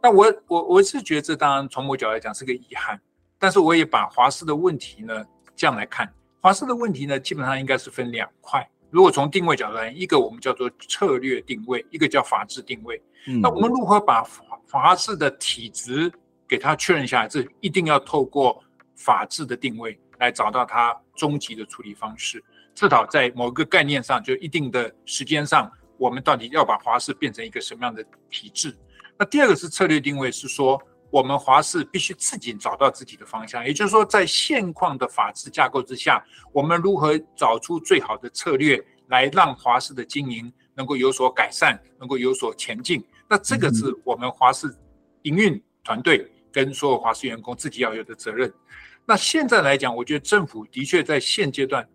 [0.01, 2.99] 那我我我是觉得这当然从某角度来讲是个遗憾，
[3.37, 5.23] 但是我也把华视的问题呢
[5.55, 8.67] 这样来看，华视的问题呢基本上应该是分两块。
[8.89, 13.01] 如果从定位角度来，一个我们叫做策略定位，一个叫法治定位。
[13.41, 16.11] 那我们如何把华华视的体质
[16.47, 17.27] 给它确认下来？
[17.27, 18.61] 这一定要透过
[18.95, 22.43] 法治的定位来找到它终极的处理方式，
[22.73, 25.71] 至少在某个概念上，就一定的时间上。
[26.01, 28.75] 我们到底要把华视变成一个什么样的体制？
[29.19, 30.81] 那第二个是策略定位，是说
[31.11, 36.19] 我们华视必须自己找到自己的方向，也就是说，在现况的法制架构之下，
[36.51, 43.05] 我们如何找出最好的策略来让华视的经营能够有所改善，能够有所前进？
[43.29, 44.75] 那这个是我们华视
[45.21, 48.51] 营运团队跟所有华视员工自己要有的责任。
[49.05, 51.87] 那现在来讲，我觉得政府的确在现阶段，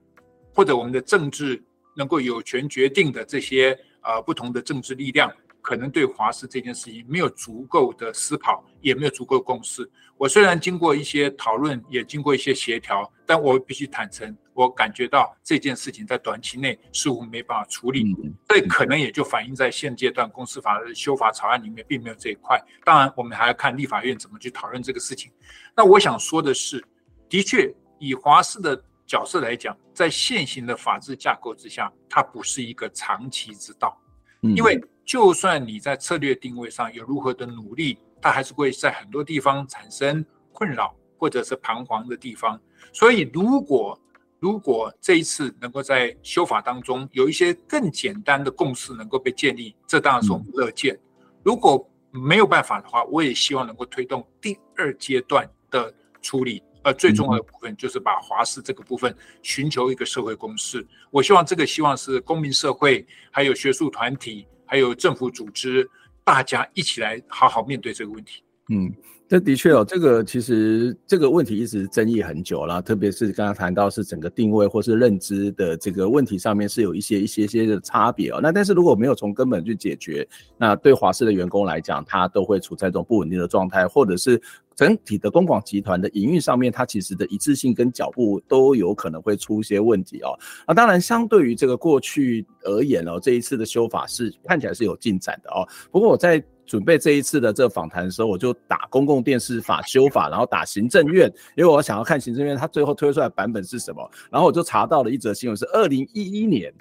[0.54, 1.60] 或者我们的政治
[1.96, 3.76] 能够有权决定的这些。
[4.06, 5.28] 呃，不同的政治力量
[5.60, 9.90] 可能对华视这件事情没有足够的思考，也没有足够的共识。
[10.16, 18.16] 我虽然经过一些讨论，也经过一些协调，但我必须坦诚，我感觉到这件事情在短期内似乎没办法处理。
[18.48, 22.62] 这可能也就反映在现阶段公司法的修法草案里面并没有这一块。
[22.84, 25.32] 当然，我们还要看立法院怎么去讨论这个事情。
[25.76, 26.82] 那我想说的是，
[27.28, 28.80] 的确以华视的。
[29.06, 33.96] 角色来讲，在现行的法治架构之下，它不是一个长期之道。
[34.42, 42.60] 因为就算你在策略定位上有如何的努力，它还是会在很多地方产生困扰或者是彷徨的地方。
[42.92, 43.98] 所以，如果
[44.38, 50.96] 如果这一次能够在修法当中有一些更简单的共识能够被建立，这当然是我们乐见。
[51.42, 56.62] 如果没有办法的话，我也希望能够推动第二阶段的处理。
[56.86, 59.12] 呃，最重要的部分就是把华视这个部分
[59.42, 60.86] 寻求一个社会共识。
[61.10, 65.90] 我希望这个希望是公民社会、还有学术团体、还有政府组织，
[66.22, 68.40] 大家一起来好好面对这个问题。
[68.68, 68.94] 嗯。
[69.28, 78.38] 这的确哦，这个其实这个问题一直争议很久了，特别是刚刚谈到是整个定位或是认知的这个问题上面是有一些一些些的差别哦。
[78.40, 84.40] 那但是如果没有从根本去解决，那对华视的员工来讲，他都会处在这种不稳定的状态，或者是
[84.76, 90.38] 整体的公广集团的营运上面，它其实的一致性跟脚步都有可能会出一些问题哦。
[90.68, 95.66] 那当然，相对于这个过去而言哦，这一次的修法是看起来是有进展的哦。
[95.90, 104.10] 不过我在准备这一次的这个访谈的时候，我就打公共电视法修法，然后打行政院，因为我想要看行政院它最后推出来的版本是什么。
[104.30, 106.72] 然后我就查到了一则新闻，是二零一一年，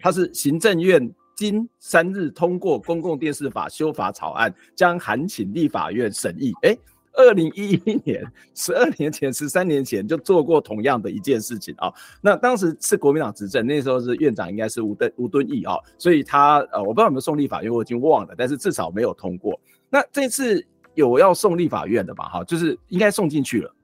[0.00, 6.52] 它是行政院今三日通过公共电视法修法草案，将函请立法院审议。
[6.62, 6.76] 诶
[7.14, 11.92] 二零一一年，十二年前、十三年前就做过同样的一件事情啊。
[12.20, 19.60] 那当时是国民党执政，那时候是院长应该是吴敦吴敦义啊，所以他呃，我不知道有没有送立法院，我已经忘了，但是至少没有通过。
[19.90, 22.24] 那这次有要送立法院的吧？
[22.28, 23.74] 哈，就是应该送进去了。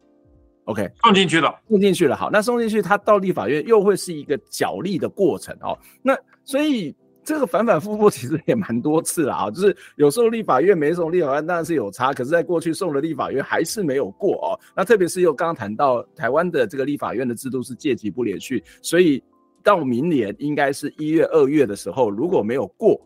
[0.64, 2.16] OK，送进去了，送进去了。
[2.16, 5.78] 好，那送进去，他到立法院又会是一个角力的过程哦。
[6.02, 6.94] 那所以。
[7.24, 14.60] 这个反反复复其实也蛮多次了啊， 就是有时候立法院没送立法院当然是有差，可是在过去送了立法院还是没有过哦。
[14.76, 19.22] 那特别是又刚刚谈到台湾的这个立法院的制度是届级不连续，所以
[19.62, 23.00] 到明年应该是一月二月的时候如果没有过。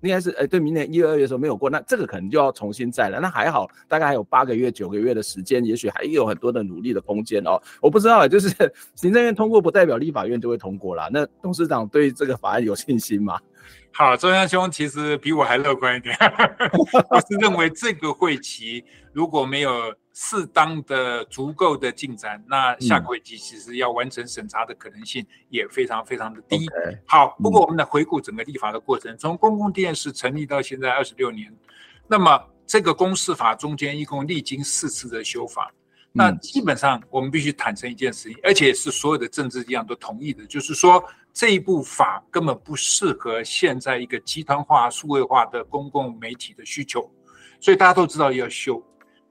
[0.00, 3.18] 应该是哎，对，明年一月、二月的时候没有过，那这个可能就要重新再了。
[3.20, 7.60] 那还好，大概还有八个月、九个月的时间，也许还有很多的努力的空间哦。
[7.82, 8.48] 我不知道，就是
[8.94, 11.08] 行政院通过不代表立法院就会通过啦。
[11.12, 13.38] 那董事长对这个法案有信心吗？
[13.92, 16.16] 好，中央兄其实比我还乐观一点，
[17.10, 26.58] 我是认为这个会期如果没有适当的、足够的进展，那下个会期其实要完成审查的可能性也非常非常的低。
[26.68, 26.98] Okay.
[27.06, 31.52] 好，不过我们来回顾整个立法的过程，从公共电视成立到现在二十六年，
[32.06, 35.72] 那么这个公视法中间一共历经四次的修法，
[36.12, 41.02] 那基本上我们必须坦诚一件事情，而且是所有的政治力量都同意的，就是说。
[41.38, 47.08] 这一部法根本不适合现在一个集团化、数位化的公共媒体的需求，
[47.60, 48.82] 所以大家都知道要修。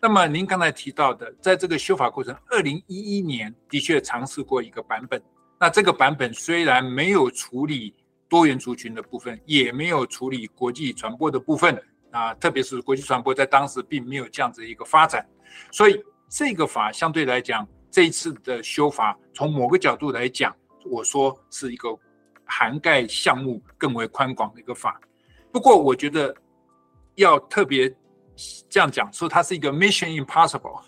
[0.01, 5.21] 那么您刚才提到的，在这个修法过程，二零一一年的确尝试过一个版本。
[5.59, 7.93] 那这个版本虽然没有处理
[8.29, 11.77] 多元族群的部分，也没有处理国际传播的部分
[12.11, 15.27] 啊，特别是国际传播在当时并没有这样子一个发展，
[15.73, 20.55] 所以这个法相对来讲，这一次的修法从某个角度来讲。
[20.89, 21.89] 我说是一个
[22.45, 24.99] 涵盖项目更为宽广的一个法，
[25.51, 26.33] 不过我觉得
[27.15, 27.93] 要特别
[28.69, 30.81] 这样讲，说它是一个 mission impossible。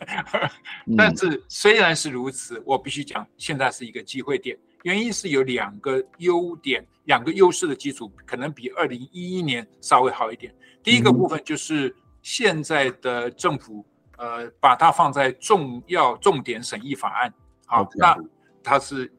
[0.95, 10.55] 但是虽然是如此，我必须讲，现在是一个机会点，原因是有两个优点，两个优势的基础可能比二零一一年稍微好一点。
[10.81, 13.85] 第一个部分就是现在的政府，
[14.17, 17.33] 呃，把它放在重要重点审议法案，
[17.65, 18.17] 好，那
[18.63, 19.11] 它是。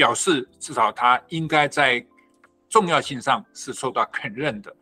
[0.00, 2.02] 表示至少他应该在
[2.70, 4.74] 重要性上是受到肯认的。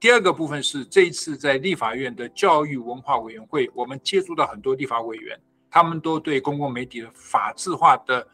[0.00, 8.26] 第二个部分是这一次在立法院的教育文化委员会，我们接触到很多立法委员，他们都对公共媒体的法制化的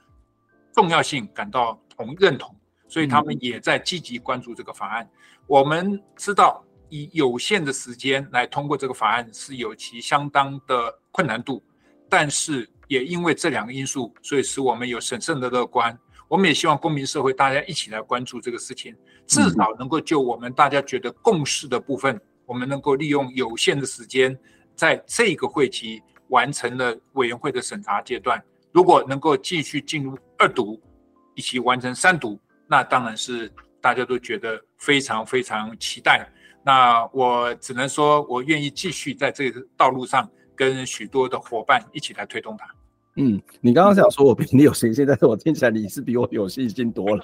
[0.73, 2.57] 重要性感到同认同，
[2.89, 5.07] 所以他们也在积极关注这个法案。
[5.47, 11.63] 我们知道以有限的时间来通过这个法案是有其相当的困难度，
[12.09, 15.99] 但是也因为这两个因素，所以使我们有审慎的乐观。
[16.31, 18.95] 我们也希望公民社会大家一起来关注这个事情，
[19.27, 24.39] 至少能够就我们大家觉得共识的部分，我们能够利用有限的时间，
[24.77, 28.41] 在这个会期完成了委员会的审查阶段。
[28.71, 30.81] 如果能够继续进入二读，
[31.35, 36.31] 一起完成三读，那当然是大家都觉得非常非常期待。
[36.65, 42.73] 那我只能说，我愿意继续在这个道路上跟许多的伙伴一起来推动它。
[43.17, 47.23] 嗯，你刚刚想说我比你有信心，但是我听起来你是比我有信心多了。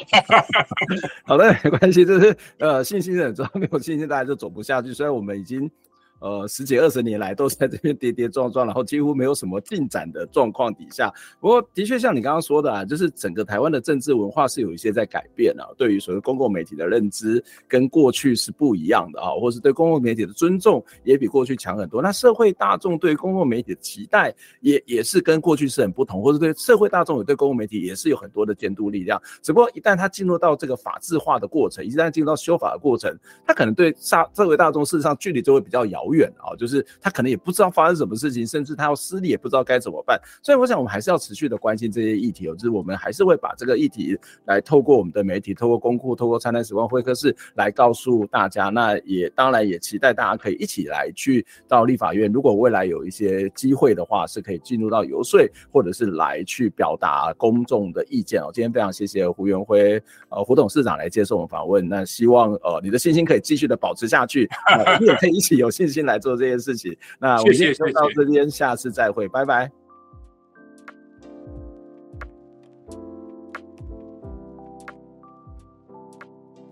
[1.25, 4.93] 好的，没关系，就是呃，信心很重，要没有信心，大家就走不下去。
[4.93, 5.71] 虽然我们已经
[6.19, 11.13] 呃十几二十年来都在这边跌跌撞撞，然后几乎没有什么进展的状况底下。
[11.41, 22.01] 不过的确像你刚刚说的啊，就是整个台湾的政治文化是有一些在改变啊，对于所谓公共媒体的认知跟过去是不一样的啊，或是对公共媒体的尊重也比过去强很多。
[22.01, 29.21] 那社会大众对公共媒体的期待也也是跟过去是很不同，或是对社会大众也对公共媒体也是有很多的监督力量。
[29.43, 33.15] 只不过一旦它进入到这个法制化的过程，一旦进入到修法的过程，
[33.47, 40.21] 它可能对社社会大众事实上距离就会比较遥远啊，就是他可能也不知道发生什么事情，甚至他要失利也不知道该怎么办。
[40.43, 48.69] 所以我想我们还是要持续的关心这些议题哦，就是我们还是会把这个议题来透过我们的媒体，透过公库，透过灿烂时光会客室来告诉大家。
[48.69, 55.41] 那也当然也期待大家可以一起来去到立法院，如果未来有一些机会的话，是可以进入到游说，
[55.71, 58.51] 或者是来去表达公众的意见哦。
[58.53, 66.95] 今天非常谢谢胡元辉呃胡董事长来接受我们访问，那希望呃你的信心可以继续的保持下去，我们也可以一起有信心来做这件事情。
[67.19, 69.71] 那我们今天就到这边，下次再会，拜拜。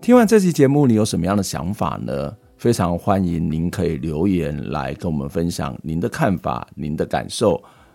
[0.01, 2.37] 听完这期节目，你有什么样的想法呢？
[2.57, 7.61] 非常欢迎您可以留言来跟我们分享您的看法、您的感受。